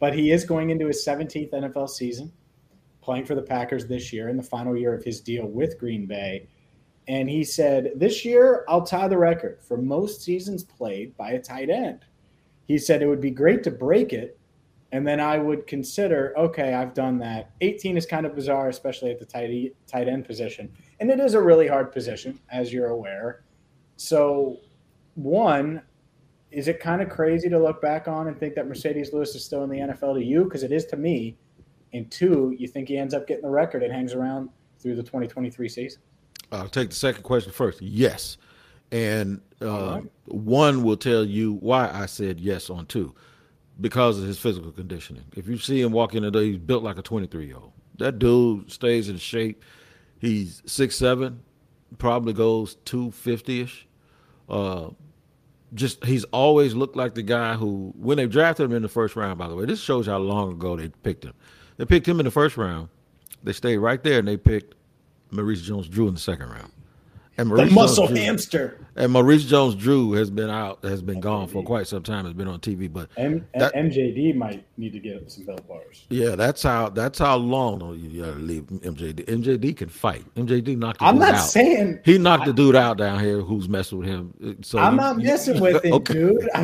but 0.00 0.12
he 0.12 0.32
is 0.32 0.44
going 0.44 0.70
into 0.70 0.86
his 0.86 1.06
17th 1.06 1.50
NFL 1.50 1.88
season, 1.88 2.30
playing 3.00 3.24
for 3.24 3.34
the 3.34 3.42
Packers 3.42 3.86
this 3.86 4.12
year 4.12 4.28
in 4.28 4.36
the 4.36 4.42
final 4.42 4.76
year 4.76 4.92
of 4.92 5.04
his 5.04 5.20
deal 5.20 5.46
with 5.46 5.78
Green 5.78 6.04
Bay. 6.04 6.48
And 7.08 7.28
he 7.28 7.44
said, 7.44 7.92
This 7.96 8.24
year, 8.24 8.64
I'll 8.68 8.82
tie 8.86 9.08
the 9.08 9.18
record 9.18 9.60
for 9.60 9.76
most 9.76 10.22
seasons 10.22 10.64
played 10.64 11.16
by 11.16 11.32
a 11.32 11.40
tight 11.40 11.70
end. 11.70 12.04
He 12.66 12.78
said 12.78 13.02
it 13.02 13.06
would 13.06 13.20
be 13.20 13.30
great 13.30 13.62
to 13.64 13.70
break 13.70 14.12
it. 14.12 14.38
And 14.92 15.06
then 15.06 15.18
I 15.18 15.38
would 15.38 15.66
consider, 15.66 16.32
okay, 16.38 16.72
I've 16.72 16.94
done 16.94 17.18
that. 17.18 17.50
18 17.60 17.96
is 17.96 18.06
kind 18.06 18.24
of 18.24 18.34
bizarre, 18.34 18.68
especially 18.68 19.10
at 19.10 19.18
the 19.18 19.24
tight, 19.24 19.74
tight 19.88 20.08
end 20.08 20.24
position. 20.24 20.72
And 21.00 21.10
it 21.10 21.18
is 21.18 21.34
a 21.34 21.42
really 21.42 21.66
hard 21.66 21.90
position, 21.90 22.38
as 22.50 22.72
you're 22.72 22.88
aware. 22.88 23.42
So, 23.96 24.58
one, 25.16 25.82
is 26.52 26.68
it 26.68 26.78
kind 26.78 27.02
of 27.02 27.08
crazy 27.08 27.48
to 27.48 27.58
look 27.58 27.82
back 27.82 28.06
on 28.06 28.28
and 28.28 28.38
think 28.38 28.54
that 28.54 28.68
Marcedes 28.68 29.12
Lewis 29.12 29.34
is 29.34 29.44
still 29.44 29.64
in 29.64 29.70
the 29.70 29.78
NFL 29.78 30.14
to 30.14 30.24
you? 30.24 30.44
Because 30.44 30.62
it 30.62 30.70
is 30.70 30.86
to 30.86 30.96
me. 30.96 31.36
And 31.92 32.08
two, 32.10 32.54
you 32.56 32.68
think 32.68 32.88
he 32.88 32.96
ends 32.96 33.14
up 33.14 33.26
getting 33.26 33.42
the 33.42 33.50
record 33.50 33.82
and 33.82 33.92
hangs 33.92 34.14
around 34.14 34.48
through 34.78 34.94
the 34.94 35.02
2023 35.02 35.68
season? 35.68 36.00
I'll 36.52 36.68
take 36.68 36.90
the 36.90 36.94
second 36.94 37.22
question 37.22 37.52
first. 37.52 37.82
Yes. 37.82 38.36
And 38.92 39.40
uh, 39.60 39.66
right. 39.66 40.04
one 40.26 40.82
will 40.82 40.96
tell 40.96 41.24
you 41.24 41.54
why 41.54 41.90
I 41.90 42.06
said 42.06 42.38
yes 42.40 42.70
on 42.70 42.86
two 42.86 43.14
because 43.80 44.18
of 44.18 44.26
his 44.26 44.38
physical 44.38 44.70
conditioning. 44.70 45.24
If 45.36 45.48
you 45.48 45.58
see 45.58 45.80
him 45.80 45.92
walking 45.92 46.22
today, 46.22 46.52
he's 46.52 46.58
built 46.58 46.82
like 46.82 46.98
a 46.98 47.02
23 47.02 47.46
year 47.46 47.56
old. 47.56 47.72
That 47.98 48.18
dude 48.18 48.70
stays 48.70 49.08
in 49.08 49.18
shape. 49.18 49.64
He's 50.18 50.62
six 50.66 50.96
seven, 50.96 51.42
probably 51.98 52.32
goes 52.32 52.76
250 52.84 53.60
ish. 53.60 53.86
Uh, 54.48 54.90
just 55.74 56.04
he's 56.04 56.24
always 56.24 56.74
looked 56.74 56.96
like 56.96 57.14
the 57.14 57.22
guy 57.22 57.54
who 57.54 57.92
when 57.96 58.16
they 58.16 58.26
drafted 58.26 58.66
him 58.66 58.76
in 58.76 58.82
the 58.82 58.88
first 58.88 59.16
round. 59.16 59.38
By 59.38 59.48
the 59.48 59.56
way, 59.56 59.64
this 59.64 59.80
shows 59.80 60.06
how 60.06 60.18
long 60.18 60.52
ago 60.52 60.76
they 60.76 60.88
picked 60.88 61.24
him. 61.24 61.34
They 61.76 61.84
picked 61.84 62.06
him 62.06 62.20
in 62.20 62.24
the 62.24 62.30
first 62.30 62.56
round. 62.56 62.88
They 63.42 63.52
stayed 63.52 63.78
right 63.78 64.02
there 64.02 64.20
and 64.20 64.28
they 64.28 64.36
picked 64.36 64.74
Maurice 65.34 65.62
Jones-Drew 65.62 66.08
in 66.08 66.14
the 66.14 66.20
second 66.20 66.48
round. 66.50 66.70
And 67.36 67.48
Maurice 67.48 67.68
the 67.68 67.74
muscle 67.74 68.06
Jones-Drew, 68.06 68.24
hamster. 68.24 68.86
And 68.94 69.10
Maurice 69.12 69.44
Jones-Drew 69.44 70.12
has 70.12 70.30
been 70.30 70.50
out, 70.50 70.84
has 70.84 71.02
been 71.02 71.16
MJD. 71.16 71.20
gone 71.22 71.48
for 71.48 71.64
quite 71.64 71.88
some 71.88 72.04
time. 72.04 72.26
Has 72.26 72.34
been 72.34 72.46
on 72.46 72.60
TV, 72.60 72.92
but 72.92 73.08
M- 73.16 73.44
that, 73.54 73.74
MJD 73.74 74.36
might 74.36 74.64
need 74.76 74.92
to 74.92 75.00
get 75.00 75.28
some 75.32 75.44
Built 75.44 75.66
Bars. 75.66 76.04
Yeah, 76.10 76.36
that's 76.36 76.62
how 76.62 76.90
that's 76.90 77.18
how 77.18 77.34
long 77.36 77.98
you 77.98 78.22
gotta 78.22 78.38
leave 78.38 78.62
MJD. 78.66 79.24
MJD 79.26 79.76
can 79.76 79.88
fight. 79.88 80.24
MJD 80.36 80.78
knocked. 80.78 81.02
Out. 81.02 81.08
I'm 81.08 81.18
not 81.18 81.34
out. 81.34 81.40
saying 81.40 81.98
he 82.04 82.18
knocked 82.18 82.44
I, 82.44 82.46
the 82.46 82.52
dude 82.52 82.76
out 82.76 82.98
down 82.98 83.18
here 83.18 83.40
who's 83.40 83.68
messing 83.68 83.98
with 83.98 84.06
him. 84.06 84.56
So 84.62 84.78
I'm 84.78 84.92
you, 84.94 85.00
not 85.00 85.18
messing 85.18 85.60
with 85.60 85.84
him, 85.84 86.02
dude. 86.04 86.48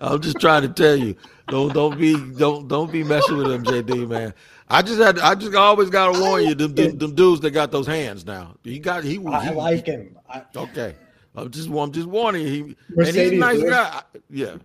I'm 0.00 0.20
just 0.20 0.40
trying 0.40 0.62
to 0.62 0.68
tell 0.68 0.96
you, 0.96 1.16
don't 1.48 1.72
don't 1.74 1.98
be 1.98 2.14
don't 2.38 2.68
don't 2.68 2.90
be 2.90 3.02
messing 3.04 3.36
with 3.36 3.46
MJD, 3.48 4.08
man. 4.08 4.32
I 4.70 4.82
just 4.82 5.00
had 5.00 5.18
I 5.18 5.34
just 5.34 5.54
always 5.54 5.90
gotta 5.90 6.20
warn 6.20 6.44
you, 6.44 6.54
them, 6.54 6.74
them, 6.74 6.98
them, 6.98 7.14
dudes 7.14 7.40
that 7.40 7.52
got 7.52 7.70
those 7.70 7.86
hands 7.86 8.26
now. 8.26 8.56
He 8.62 8.78
got 8.78 9.02
he. 9.04 9.18
was 9.18 9.34
I 9.34 9.48
he, 9.48 9.54
like 9.54 9.86
him. 9.86 10.18
I, 10.28 10.42
okay, 10.54 10.94
I'm 11.34 11.50
just 11.50 11.70
I'm 11.70 11.92
just 11.92 12.06
warning 12.06 12.46
you. 12.46 12.48
He, 12.48 12.76
Marcedes 12.94 13.08
and 13.08 13.16
he's 13.16 13.32
nice 13.32 13.58
Lewis, 13.58 13.70
guy. 13.70 14.02
Yeah. 14.28 14.56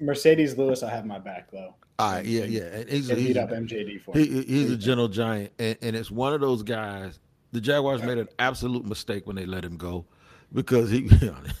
Marcedes 0.00 0.56
Lewis, 0.56 0.82
I 0.82 0.90
have 0.90 1.04
my 1.04 1.18
back 1.18 1.50
though. 1.50 1.74
All 1.98 2.12
right, 2.12 2.24
yeah, 2.24 2.44
yeah. 2.44 2.62
And 2.62 2.88
he's, 2.88 3.08
he's 3.08 3.36
up 3.36 3.50
MJD 3.50 4.02
for 4.02 4.16
he, 4.16 4.42
he's 4.42 4.70
a 4.70 4.76
gentle 4.76 5.08
giant, 5.08 5.52
and, 5.58 5.76
and 5.82 5.94
it's 5.94 6.10
one 6.10 6.32
of 6.32 6.40
those 6.40 6.62
guys. 6.62 7.20
The 7.52 7.60
Jaguars 7.60 8.02
made 8.02 8.16
an 8.16 8.28
absolute 8.38 8.86
mistake 8.86 9.26
when 9.26 9.36
they 9.36 9.44
let 9.44 9.62
him 9.62 9.76
go 9.76 10.06
because 10.52 10.90
he 10.90 11.08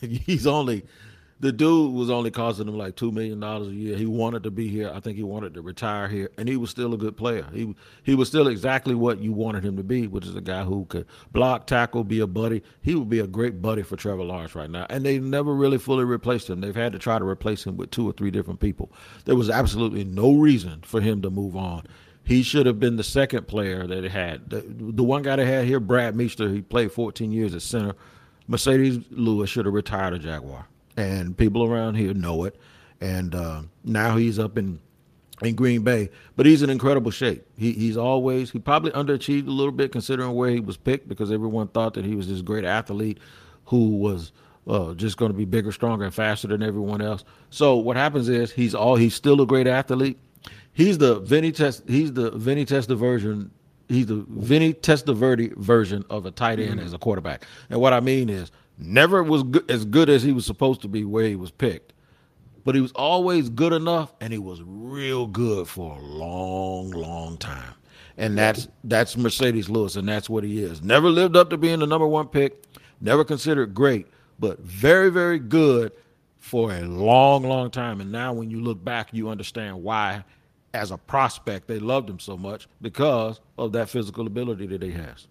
he's 0.00 0.46
only 0.46 0.84
the 1.42 1.50
dude 1.50 1.92
was 1.92 2.08
only 2.08 2.30
costing 2.30 2.68
him 2.68 2.78
like 2.78 2.94
two 2.94 3.10
million 3.10 3.40
dollars 3.40 3.66
a 3.66 3.74
year. 3.74 3.96
He 3.96 4.06
wanted 4.06 4.44
to 4.44 4.50
be 4.52 4.68
here. 4.68 4.92
I 4.94 5.00
think 5.00 5.16
he 5.16 5.24
wanted 5.24 5.54
to 5.54 5.60
retire 5.60 6.06
here, 6.06 6.30
and 6.38 6.48
he 6.48 6.56
was 6.56 6.70
still 6.70 6.94
a 6.94 6.96
good 6.96 7.16
player. 7.16 7.44
He 7.52 7.74
he 8.04 8.14
was 8.14 8.28
still 8.28 8.46
exactly 8.46 8.94
what 8.94 9.18
you 9.18 9.32
wanted 9.32 9.64
him 9.64 9.76
to 9.76 9.82
be, 9.82 10.06
which 10.06 10.24
is 10.24 10.36
a 10.36 10.40
guy 10.40 10.62
who 10.62 10.84
could 10.84 11.04
block, 11.32 11.66
tackle, 11.66 12.04
be 12.04 12.20
a 12.20 12.28
buddy. 12.28 12.62
He 12.80 12.94
would 12.94 13.10
be 13.10 13.18
a 13.18 13.26
great 13.26 13.60
buddy 13.60 13.82
for 13.82 13.96
Trevor 13.96 14.22
Lawrence 14.22 14.54
right 14.54 14.70
now. 14.70 14.86
And 14.88 15.04
they 15.04 15.18
never 15.18 15.52
really 15.52 15.78
fully 15.78 16.04
replaced 16.04 16.48
him. 16.48 16.60
They've 16.60 16.76
had 16.76 16.92
to 16.92 17.00
try 17.00 17.18
to 17.18 17.24
replace 17.24 17.66
him 17.66 17.76
with 17.76 17.90
two 17.90 18.08
or 18.08 18.12
three 18.12 18.30
different 18.30 18.60
people. 18.60 18.92
There 19.24 19.36
was 19.36 19.50
absolutely 19.50 20.04
no 20.04 20.34
reason 20.34 20.82
for 20.82 21.00
him 21.00 21.22
to 21.22 21.30
move 21.30 21.56
on. 21.56 21.82
He 22.22 22.44
should 22.44 22.66
have 22.66 22.78
been 22.78 22.94
the 22.94 23.02
second 23.02 23.48
player 23.48 23.84
that 23.84 24.04
it 24.04 24.12
had. 24.12 24.48
The, 24.48 24.64
the 24.68 25.02
one 25.02 25.22
guy 25.22 25.34
they 25.34 25.46
had 25.46 25.64
here, 25.64 25.80
Brad 25.80 26.14
Meester, 26.14 26.48
he 26.48 26.62
played 26.62 26.92
14 26.92 27.32
years 27.32 27.52
at 27.52 27.62
center. 27.62 27.94
Marcedes 28.48 29.04
Lewis 29.10 29.50
should 29.50 29.66
have 29.66 29.74
retired 29.74 30.14
a 30.14 30.20
Jaguar 30.20 30.68
and 30.96 31.36
people 31.36 31.64
around 31.64 31.94
here 31.94 32.14
know 32.14 32.44
it. 32.44 32.56
And 33.00 33.34
uh, 33.34 33.62
now 33.84 34.16
he's 34.16 34.38
up 34.38 34.56
in 34.56 34.80
in 35.42 35.56
Green 35.56 35.82
Bay, 35.82 36.08
but 36.36 36.46
he's 36.46 36.62
in 36.62 36.70
incredible 36.70 37.10
shape. 37.10 37.44
He, 37.56 37.72
he's 37.72 37.96
always 37.96 38.50
he 38.50 38.58
probably 38.58 38.92
underachieved 38.92 39.48
a 39.48 39.50
little 39.50 39.72
bit 39.72 39.90
considering 39.90 40.32
where 40.34 40.50
he 40.50 40.60
was 40.60 40.76
picked 40.76 41.08
because 41.08 41.32
everyone 41.32 41.68
thought 41.68 41.94
that 41.94 42.04
he 42.04 42.14
was 42.14 42.28
this 42.28 42.42
great 42.42 42.64
athlete 42.64 43.18
who 43.64 43.96
was 43.96 44.32
uh, 44.68 44.94
just 44.94 45.16
going 45.16 45.32
to 45.32 45.36
be 45.36 45.44
bigger, 45.44 45.72
stronger, 45.72 46.04
and 46.04 46.14
faster 46.14 46.46
than 46.46 46.62
everyone 46.62 47.02
else. 47.02 47.24
So 47.50 47.76
what 47.76 47.96
happens 47.96 48.28
is 48.28 48.52
he's 48.52 48.74
all 48.74 48.96
he's 48.96 49.14
still 49.14 49.40
a 49.40 49.46
great 49.46 49.66
athlete. 49.66 50.18
He's 50.72 50.98
the 50.98 51.20
Vinny 51.20 51.52
test. 51.52 51.82
He's 51.88 52.12
the 52.12 52.30
Vinny 52.30 52.64
Testa 52.64 52.94
version. 52.94 53.50
He's 53.88 54.06
the 54.06 54.24
Vinny 54.28 54.72
Testaverde 54.72 55.54
version 55.56 56.04
of 56.08 56.24
a 56.24 56.30
tight 56.30 56.58
end 56.58 56.76
mm-hmm. 56.76 56.86
as 56.86 56.94
a 56.94 56.98
quarterback. 56.98 57.44
And 57.68 57.80
what 57.80 57.92
I 57.92 58.00
mean 58.00 58.30
is 58.30 58.50
Never 58.84 59.22
was 59.22 59.42
good, 59.42 59.70
as 59.70 59.84
good 59.84 60.08
as 60.08 60.22
he 60.22 60.32
was 60.32 60.46
supposed 60.46 60.82
to 60.82 60.88
be 60.88 61.04
where 61.04 61.26
he 61.26 61.36
was 61.36 61.50
picked, 61.50 61.92
but 62.64 62.74
he 62.74 62.80
was 62.80 62.92
always 62.92 63.48
good 63.48 63.72
enough, 63.72 64.14
and 64.20 64.32
he 64.32 64.38
was 64.38 64.62
real 64.64 65.26
good 65.26 65.68
for 65.68 65.96
a 65.96 66.00
long, 66.00 66.90
long 66.90 67.36
time. 67.38 67.74
And 68.16 68.36
that's 68.36 68.68
that's 68.84 69.16
Marcedes 69.16 69.68
Lewis, 69.68 69.96
and 69.96 70.08
that's 70.08 70.28
what 70.28 70.44
he 70.44 70.62
is. 70.62 70.82
Never 70.82 71.08
lived 71.08 71.36
up 71.36 71.50
to 71.50 71.56
being 71.56 71.78
the 71.80 71.86
number 71.86 72.06
one 72.06 72.28
pick. 72.28 72.62
Never 73.00 73.24
considered 73.24 73.74
great, 73.74 74.06
but 74.38 74.60
very, 74.60 75.10
very 75.10 75.38
good 75.38 75.92
for 76.38 76.72
a 76.72 76.82
long, 76.82 77.42
long 77.44 77.70
time. 77.70 78.00
And 78.00 78.12
now, 78.12 78.32
when 78.32 78.50
you 78.50 78.60
look 78.60 78.84
back, 78.84 79.08
you 79.12 79.28
understand 79.28 79.82
why, 79.82 80.24
as 80.74 80.90
a 80.90 80.98
prospect, 80.98 81.68
they 81.68 81.78
loved 81.78 82.10
him 82.10 82.18
so 82.18 82.36
much 82.36 82.68
because 82.80 83.40
of 83.58 83.72
that 83.72 83.88
physical 83.88 84.26
ability 84.26 84.66
that 84.66 84.82
he 84.82 84.90
has. 84.92 85.26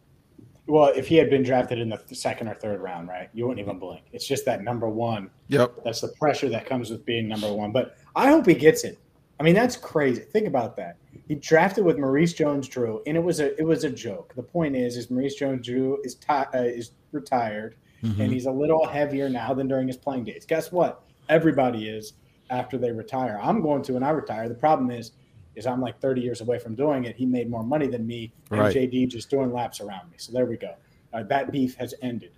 Well, 0.72 0.94
if 0.96 1.06
he 1.06 1.18
had 1.18 1.30
been 1.30 1.44
drafted 1.44 1.80
in 1.80 1.90
the 1.90 2.02
second 2.14 2.48
or 2.48 2.56
third 2.56 2.80
round, 2.80 3.10
right, 3.10 3.30
you 3.34 3.46
wouldn't 3.46 3.60
even 3.60 3.78
blink. 3.78 4.06
It's 4.14 4.26
just 4.26 4.46
that 4.46 4.64
number 4.64 4.88
one. 4.88 5.30
Yep. 5.50 5.84
That's 5.84 6.00
the 6.00 6.08
pressure 6.18 6.48
that 6.48 6.66
comes 6.66 6.90
with 6.90 7.06
being 7.06 7.28
number 7.28 7.52
one. 7.52 7.74
But 7.74 7.98
I 8.16 8.30
hope 8.30 8.46
he 8.46 8.54
gets 8.54 8.86
it. 8.86 8.98
I 9.38 9.44
mean, 9.44 9.54
that's 9.54 9.76
crazy. 9.76 10.22
Think 10.22 10.48
about 10.48 10.78
that. 10.78 10.96
He 11.28 11.36
drafted 11.36 11.84
with 11.84 11.98
Maurice 11.98 12.32
Jones-Drew, 12.32 13.02
and 13.06 13.18
it 13.18 13.20
was 13.20 13.42
a 13.42 13.60
it 13.60 13.66
was 13.66 13.84
a 13.84 13.90
joke. 13.90 14.34
The 14.34 14.44
point 14.44 14.78
is, 14.78 14.96
is 14.96 15.12
Maurice 15.12 15.36
Jones-Drew 15.36 16.02
is 16.06 16.16
t- 16.16 16.28
uh, 16.30 16.48
is 16.54 16.92
retired, 17.12 17.76
mm-hmm. 18.02 18.22
and 18.22 18.32
he's 18.32 18.46
a 18.46 18.52
little 18.52 18.88
heavier 18.88 19.28
now 19.28 19.54
than 19.54 19.68
during 19.68 19.88
his 19.88 19.98
playing 19.98 20.24
days. 20.24 20.46
Guess 20.46 20.72
what? 20.72 21.04
Everybody 21.28 21.90
is 21.90 22.14
after 22.50 22.78
they 22.78 22.94
retire. 22.94 23.38
I'm 23.44 23.62
going 23.62 23.82
to 23.84 23.94
when 23.94 24.04
I 24.04 24.12
retire. 24.12 24.48
The 24.48 24.56
problem 24.56 24.90
is, 24.90 25.12
is 25.56 25.68
I'm 25.68 25.82
like 25.82 26.00
30 26.00 26.22
years 26.22 26.42
away 26.42 26.60
from 26.60 26.76
doing 26.76 27.06
it. 27.06 27.16
He 27.16 27.26
made 27.26 27.50
more 27.50 27.64
money 27.64 27.88
than 27.88 28.06
me, 28.08 28.32
and 28.50 28.62
right. 28.62 28.76
JD 28.76 29.10
just 29.10 29.30
doing 29.30 29.52
laps 29.52 29.82
around 29.82 30.10
me. 30.10 30.18
So 30.18 30.32
there 30.32 30.46
we 30.46 30.58
go. 30.58 30.76
Uh, 31.14 31.24
that 31.24 31.52
beef 31.52 31.76
has 31.76 31.94
ended. 32.02 32.32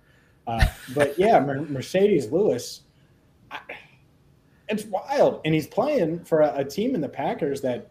Uh, 0.46 0.66
but 0.94 1.18
yeah, 1.18 1.38
Marcedes 1.38 2.30
Lewis, 2.30 2.82
I, 3.50 3.60
it's 4.68 4.84
wild, 4.84 5.40
and 5.44 5.54
he's 5.54 5.66
playing 5.66 6.24
for 6.24 6.40
a, 6.40 6.58
a 6.58 6.64
team 6.64 6.94
in 6.94 7.00
the 7.00 7.08
Packers 7.08 7.60
that 7.60 7.90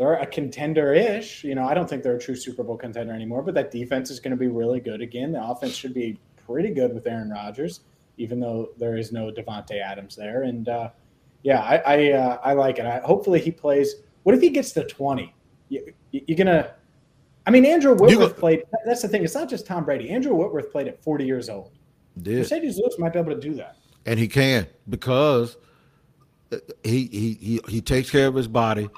they're 0.00 0.14
a 0.14 0.26
contender-ish. 0.26 1.44
You 1.44 1.54
know, 1.54 1.64
I 1.64 1.74
don't 1.74 1.88
think 1.88 2.02
they're 2.02 2.16
a 2.16 2.20
true 2.20 2.34
Super 2.34 2.62
Bowl 2.62 2.76
contender 2.76 3.12
anymore, 3.12 3.42
but 3.42 3.54
that 3.54 3.70
defense 3.70 4.10
is 4.10 4.18
going 4.18 4.30
to 4.30 4.36
be 4.36 4.48
really 4.48 4.80
good 4.80 5.00
again. 5.02 5.32
The 5.32 5.42
offense 5.42 5.74
should 5.74 5.92
be 5.94 6.18
pretty 6.46 6.70
good 6.70 6.94
with 6.94 7.06
Aaron 7.06 7.30
Rodgers, 7.30 7.80
even 8.16 8.40
though 8.40 8.70
there 8.78 8.96
is 8.96 9.12
no 9.12 9.30
Davante 9.30 9.80
Adams 9.80 10.16
there. 10.16 10.44
And 10.44 10.68
uh, 10.68 10.90
yeah, 11.42 11.60
I 11.60 11.76
I, 11.76 12.12
uh, 12.12 12.38
I, 12.42 12.52
like 12.54 12.78
it. 12.78 12.86
I, 12.86 13.00
hopefully 13.00 13.40
he 13.40 13.50
plays. 13.50 13.96
What 14.22 14.34
if 14.34 14.40
he 14.40 14.50
gets 14.50 14.72
to 14.72 14.84
twenty? 14.84 15.34
You, 15.68 15.94
are 16.14 16.34
gonna. 16.34 16.74
I 17.46 17.50
mean, 17.50 17.64
Andrew 17.64 17.94
Whitworth 17.94 18.36
played. 18.36 18.64
That's 18.84 19.02
the 19.02 19.08
thing. 19.08 19.24
It's 19.24 19.34
not 19.34 19.48
just 19.48 19.66
Tom 19.66 19.84
Brady. 19.84 20.10
Andrew 20.10 20.34
Whitworth 20.34 20.70
played 20.70 20.88
at 20.88 21.02
forty 21.02 21.24
years 21.24 21.48
old. 21.48 21.72
Did. 22.20 22.44
Marcedes 22.44 22.76
Lewis 22.76 22.98
might 22.98 23.12
be 23.12 23.18
able 23.18 23.34
to 23.34 23.40
do 23.40 23.54
that, 23.54 23.76
and 24.06 24.18
he 24.18 24.28
can 24.28 24.66
because 24.88 25.56
uh, 26.52 26.58
he 26.84 27.06
he 27.06 27.34
he 27.34 27.60
he 27.68 27.80
takes 27.80 28.10
care 28.10 28.26
of 28.26 28.34
his 28.34 28.48
body. 28.48 28.88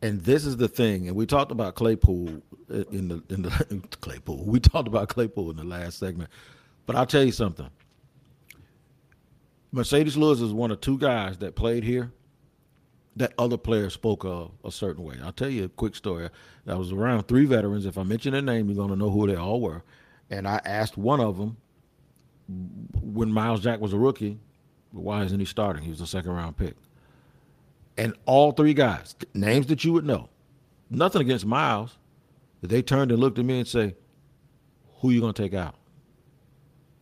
And 0.00 0.20
this 0.20 0.46
is 0.46 0.56
the 0.56 0.68
thing, 0.68 1.08
and 1.08 1.16
we 1.16 1.26
talked 1.26 1.50
about 1.50 1.74
Claypool 1.74 2.40
uh, 2.72 2.84
in 2.92 3.08
the 3.08 3.22
in 3.30 3.42
the 3.42 3.82
Claypool. 4.00 4.44
We 4.44 4.60
talked 4.60 4.86
about 4.86 5.08
Claypool 5.08 5.50
in 5.50 5.56
the 5.56 5.64
last 5.64 5.98
segment, 5.98 6.30
but 6.86 6.94
I'll 6.94 7.06
tell 7.06 7.24
you 7.24 7.32
something. 7.32 7.68
Marcedes 9.74 10.16
Lewis 10.16 10.40
is 10.40 10.52
one 10.52 10.70
of 10.70 10.80
two 10.80 10.98
guys 10.98 11.38
that 11.38 11.56
played 11.56 11.82
here 11.82 12.12
that 13.18 13.32
other 13.38 13.56
player 13.56 13.90
spoke 13.90 14.24
of 14.24 14.50
a 14.64 14.72
certain 14.72 15.04
way. 15.04 15.16
I'll 15.22 15.32
tell 15.32 15.48
you 15.48 15.64
a 15.64 15.68
quick 15.68 15.94
story. 15.94 16.28
I 16.66 16.74
was 16.74 16.92
around 16.92 17.24
three 17.24 17.44
veterans. 17.44 17.86
If 17.86 17.98
I 17.98 18.02
mention 18.02 18.32
their 18.32 18.42
name, 18.42 18.68
you're 18.68 18.76
going 18.76 18.90
to 18.90 18.96
know 18.96 19.10
who 19.10 19.26
they 19.26 19.36
all 19.36 19.60
were. 19.60 19.82
And 20.30 20.46
I 20.48 20.60
asked 20.64 20.96
one 20.96 21.20
of 21.20 21.38
them 21.38 21.56
when 23.02 23.30
Myles 23.30 23.60
Jack 23.60 23.80
was 23.80 23.92
a 23.92 23.98
rookie, 23.98 24.38
why 24.92 25.24
isn't 25.24 25.38
he 25.38 25.44
starting? 25.44 25.82
He 25.82 25.90
was 25.90 26.00
a 26.00 26.06
second 26.06 26.32
round 26.32 26.56
pick. 26.56 26.74
And 27.96 28.14
all 28.26 28.52
three 28.52 28.74
guys, 28.74 29.14
names 29.34 29.66
that 29.66 29.84
you 29.84 29.92
would 29.92 30.06
know, 30.06 30.28
nothing 30.90 31.20
against 31.20 31.46
Myles, 31.46 31.98
they 32.62 32.82
turned 32.82 33.10
and 33.10 33.20
looked 33.20 33.38
at 33.38 33.44
me 33.44 33.58
and 33.58 33.68
say, 33.68 33.94
who 35.00 35.10
are 35.10 35.12
you 35.12 35.20
going 35.20 35.34
to 35.34 35.42
take 35.42 35.54
out? 35.54 35.74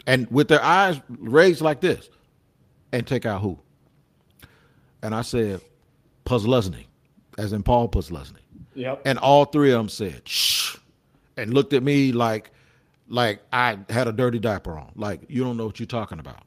and 0.07 0.31
with 0.31 0.49
their 0.49 0.63
eyes 0.63 1.01
raised 1.09 1.61
like 1.61 1.81
this, 1.81 2.09
and 2.93 3.07
take 3.07 3.27
out 3.27 3.43
who? 3.43 3.59
And 5.03 5.15
I 5.15 5.23
said, 5.23 5.61
Posluszny, 6.27 6.85
as 7.39 7.53
in 7.53 7.63
Paul 7.63 7.89
Posluszny. 7.89 8.41
Yep. 8.75 9.03
And 9.07 9.19
all 9.19 9.47
three 9.47 9.73
of 9.73 9.79
them 9.79 9.89
said, 9.89 10.29
shh, 10.29 10.77
and 11.37 11.55
looked 11.55 11.73
at 11.73 11.83
me 11.83 12.13
like, 12.13 12.51
like 13.09 13.41
I 13.53 13.79
had 13.89 14.09
a 14.09 14.13
dirty 14.13 14.39
diaper 14.39 14.77
on. 14.79 14.93
Like, 14.97 15.23
you 15.29 15.43
don't 15.43 15.57
know 15.57 15.65
what 15.65 15.81
you're 15.81 15.87
talking 15.87 16.19
about. 16.19 16.43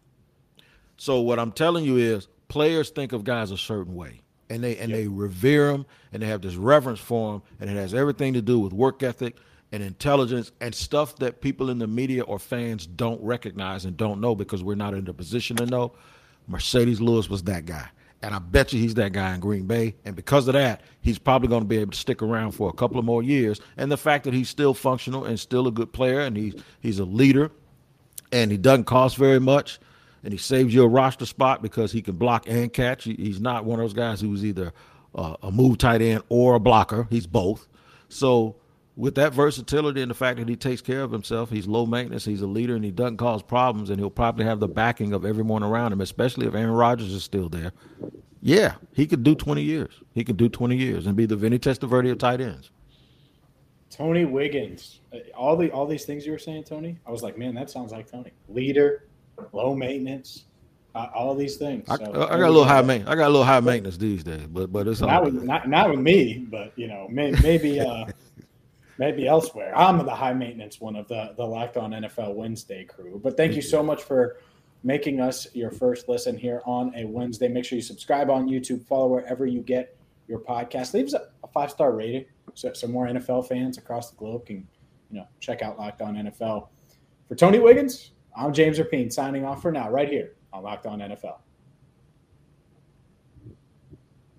So 0.98 1.22
what 1.22 1.40
I'm 1.40 1.52
telling 1.52 1.86
you 1.86 1.98
is 1.98 2.28
players 2.50 2.90
think 2.90 3.14
of 3.14 3.24
guys 3.24 3.52
a 3.52 3.58
certain 3.58 3.96
way. 3.96 4.22
And 4.52 4.64
they 4.64 4.78
and 4.78 4.90
yep. 4.90 5.00
they 5.00 5.08
revere 5.08 5.72
them 5.72 5.86
and 6.12 6.24
they 6.24 6.28
have 6.28 6.42
this 6.42 6.56
reverence 6.56 7.00
for 7.00 7.34
them 7.34 7.42
and 7.60 7.70
it 7.70 7.76
has 7.76 7.94
everything 7.94 8.34
to 8.34 8.42
do 8.42 8.58
with 8.60 8.74
work 8.74 9.04
ethic 9.04 9.38
and 9.72 9.84
intelligence 9.84 10.52
and 10.60 10.74
stuff 10.74 11.16
that 11.18 11.40
people 11.40 11.70
in 11.70 11.78
the 11.78 11.86
media 11.86 12.24
or 12.24 12.40
fans 12.40 12.88
don't 12.88 13.22
recognize 13.22 13.86
and 13.86 13.96
don't 13.96 14.20
know 14.20 14.34
because 14.34 14.64
we're 14.64 14.74
not 14.74 14.96
in 14.96 15.06
the 15.06 15.14
position 15.14 15.56
to 15.58 15.68
know. 15.68 15.94
Marcedes 16.50 17.00
Lewis 17.00 17.30
was 17.30 17.44
that 17.44 17.68
guy. 17.68 17.88
And 18.22 18.36
I 18.36 18.40
bet 18.40 18.74
you 18.74 18.80
he's 18.82 18.96
that 18.96 19.14
guy 19.14 19.34
in 19.34 19.40
Green 19.40 19.66
Bay. 19.66 19.96
And 20.04 20.16
because 20.16 20.48
of 20.48 20.54
that, 20.54 20.82
he's 21.02 21.18
probably 21.18 21.48
going 21.48 21.62
to 21.62 21.68
be 21.68 21.78
able 21.78 21.92
to 21.92 21.98
stick 21.98 22.22
around 22.22 22.52
for 22.52 22.70
a 22.70 22.74
couple 22.74 23.00
of 23.00 23.06
more 23.06 23.24
years. 23.24 23.62
And 23.78 23.92
the 23.92 23.98
fact 23.98 24.26
that 24.26 24.34
he's 24.34 24.50
still 24.50 24.74
functional 24.74 25.24
and 25.24 25.40
still 25.40 25.68
a 25.68 25.72
good 25.72 25.94
player 25.94 26.20
and 26.20 26.36
he's 26.36 26.56
he's 26.82 27.00
a 27.00 27.06
leader 27.06 27.52
and 28.32 28.52
he 28.52 28.58
doesn't 28.58 28.86
cost 28.86 29.16
very 29.16 29.40
much 29.40 29.80
and 30.24 30.34
he 30.34 30.38
saves 30.38 30.74
you 30.74 30.84
a 30.84 30.88
roster 30.88 31.26
spot 31.26 31.62
because 31.62 31.92
he 31.92 32.02
can 32.02 32.16
block 32.16 32.46
and 32.48 32.74
catch. 32.74 33.06
He's 33.06 33.40
not 33.40 33.66
one 33.66 33.80
of 33.80 33.84
those 33.84 33.94
guys 33.94 34.20
who's 34.20 34.44
either 34.44 34.74
a 35.16 35.52
move 35.52 35.78
tight 35.78 36.02
end 36.02 36.24
or 36.30 36.56
a 36.56 36.60
blocker. 36.60 37.08
He's 37.10 37.26
both. 37.26 37.68
So 38.10 38.58
with 39.00 39.16
that 39.16 39.34
versatility 39.34 40.02
and 40.02 40.12
the 40.12 40.16
fact 40.16 40.40
that 40.40 40.50
he 40.50 40.58
takes 40.58 40.82
care 40.82 41.04
of 41.04 41.12
himself, 41.12 41.50
he's 41.50 41.66
low 41.66 41.86
maintenance, 41.86 42.26
he's 42.26 42.42
a 42.42 42.48
leader, 42.48 42.76
and 42.76 42.84
he 42.84 42.92
doesn't 42.92 43.16
cause 43.16 43.42
problems, 43.42 43.90
and 43.90 43.98
he'll 43.98 44.10
probably 44.10 44.44
have 44.44 44.60
the 44.60 44.68
backing 44.68 45.14
of 45.14 45.24
everyone 45.24 45.64
around 45.64 45.94
him, 45.94 46.02
especially 46.02 46.46
if 46.48 46.54
Aaron 46.54 46.72
Rodgers 46.72 47.14
is 47.14 47.24
still 47.24 47.48
there. 47.48 47.72
Yeah, 48.42 48.76
he 48.94 49.08
could 49.08 49.24
do 49.24 49.36
20 49.36 49.62
years. 49.64 49.94
He 50.14 50.26
could 50.26 50.36
do 50.36 50.50
20 50.50 50.76
years 50.76 51.08
and 51.08 51.16
be 51.16 51.26
the 51.26 51.38
Vinny 51.38 51.58
Testaverde 51.58 52.12
of 52.12 52.18
tight 52.18 52.42
ends. 52.42 52.72
Tony 53.90 54.26
Wiggins, 54.26 55.00
uh, 55.14 55.20
all 55.36 55.56
the 55.56 55.72
all 55.72 55.88
these 55.88 56.06
things 56.06 56.26
you 56.26 56.32
were 56.32 56.38
saying, 56.38 56.66
Tony. 56.66 57.00
I 57.08 57.12
was 57.12 57.24
like, 57.24 57.38
man, 57.38 57.56
that 57.56 57.70
sounds 57.70 57.92
like 57.92 58.10
Tony. 58.10 58.32
Leader, 58.48 59.08
low 59.52 59.74
maintenance, 59.74 60.46
uh, 60.94 61.08
all 61.14 61.36
these 61.36 61.58
things. 61.58 61.88
So, 61.88 61.94
I, 61.94 62.36
I, 62.36 62.38
got 62.38 62.48
a 62.48 62.52
little 62.52 62.66
high 62.66 62.82
maintenance. 62.82 63.10
I 63.10 63.16
got 63.16 63.28
a 63.28 63.32
little 63.32 63.46
high 63.46 63.62
maintenance 63.62 63.98
these 63.98 64.24
days, 64.24 64.46
but 64.48 64.72
but 64.72 64.88
it's 64.88 65.02
not 65.02 65.24
with, 65.24 65.42
not, 65.42 65.68
not 65.68 65.90
with 65.90 66.00
me, 66.00 66.46
but 66.50 66.72
you 66.76 66.88
know, 66.88 67.08
may, 67.10 67.32
maybe. 67.32 67.80
Uh, 67.80 68.06
maybe 69.00 69.26
elsewhere. 69.26 69.76
I'm 69.76 70.06
the 70.06 70.14
high 70.14 70.34
maintenance 70.34 70.80
one 70.80 70.96
of 70.96 71.08
the 71.08 71.34
the 71.36 71.46
Locked 71.46 71.78
On 71.78 71.92
NFL 71.92 72.36
Wednesday 72.36 72.84
crew. 72.84 73.20
But 73.24 73.36
thank 73.36 73.56
you 73.56 73.62
so 73.64 73.82
much 73.82 74.04
for 74.04 74.38
making 74.84 75.20
us 75.20 75.48
your 75.56 75.72
first 75.72 76.08
listen 76.08 76.38
here 76.38 76.62
on 76.66 76.94
a 76.96 77.06
Wednesday. 77.06 77.48
Make 77.48 77.66
sure 77.66 77.78
you 77.78 77.82
subscribe 77.82 78.30
on 78.30 78.48
YouTube, 78.48 78.86
follow 78.86 79.08
wherever 79.08 79.48
you 79.48 79.62
get 79.62 79.98
your 80.28 80.40
podcast. 80.40 80.94
Leave 80.94 81.08
us 81.08 81.14
a, 81.14 81.30
a 81.44 81.48
five 81.48 81.72
star 81.72 81.94
rating 81.94 82.26
so, 82.54 82.74
so 82.74 82.88
more 82.88 83.08
NFL 83.08 83.48
fans 83.48 83.78
across 83.78 84.12
the 84.12 84.18
globe 84.18 84.46
can 84.46 84.68
you 85.10 85.18
know 85.18 85.28
check 85.40 85.62
out 85.62 85.80
Locked 85.80 86.02
On 86.02 86.16
NFL. 86.16 86.68
For 87.28 87.36
Tony 87.36 87.60
Wiggins, 87.60 88.12
I'm 88.36 88.54
James 88.54 88.80
Rapien 88.80 89.12
signing 89.12 89.46
off 89.46 89.62
for 89.62 89.72
now, 89.72 89.90
right 89.90 90.10
here 90.10 90.34
on 90.52 90.64
Locked 90.64 90.86
On 90.86 91.00
NFL. 91.00 91.38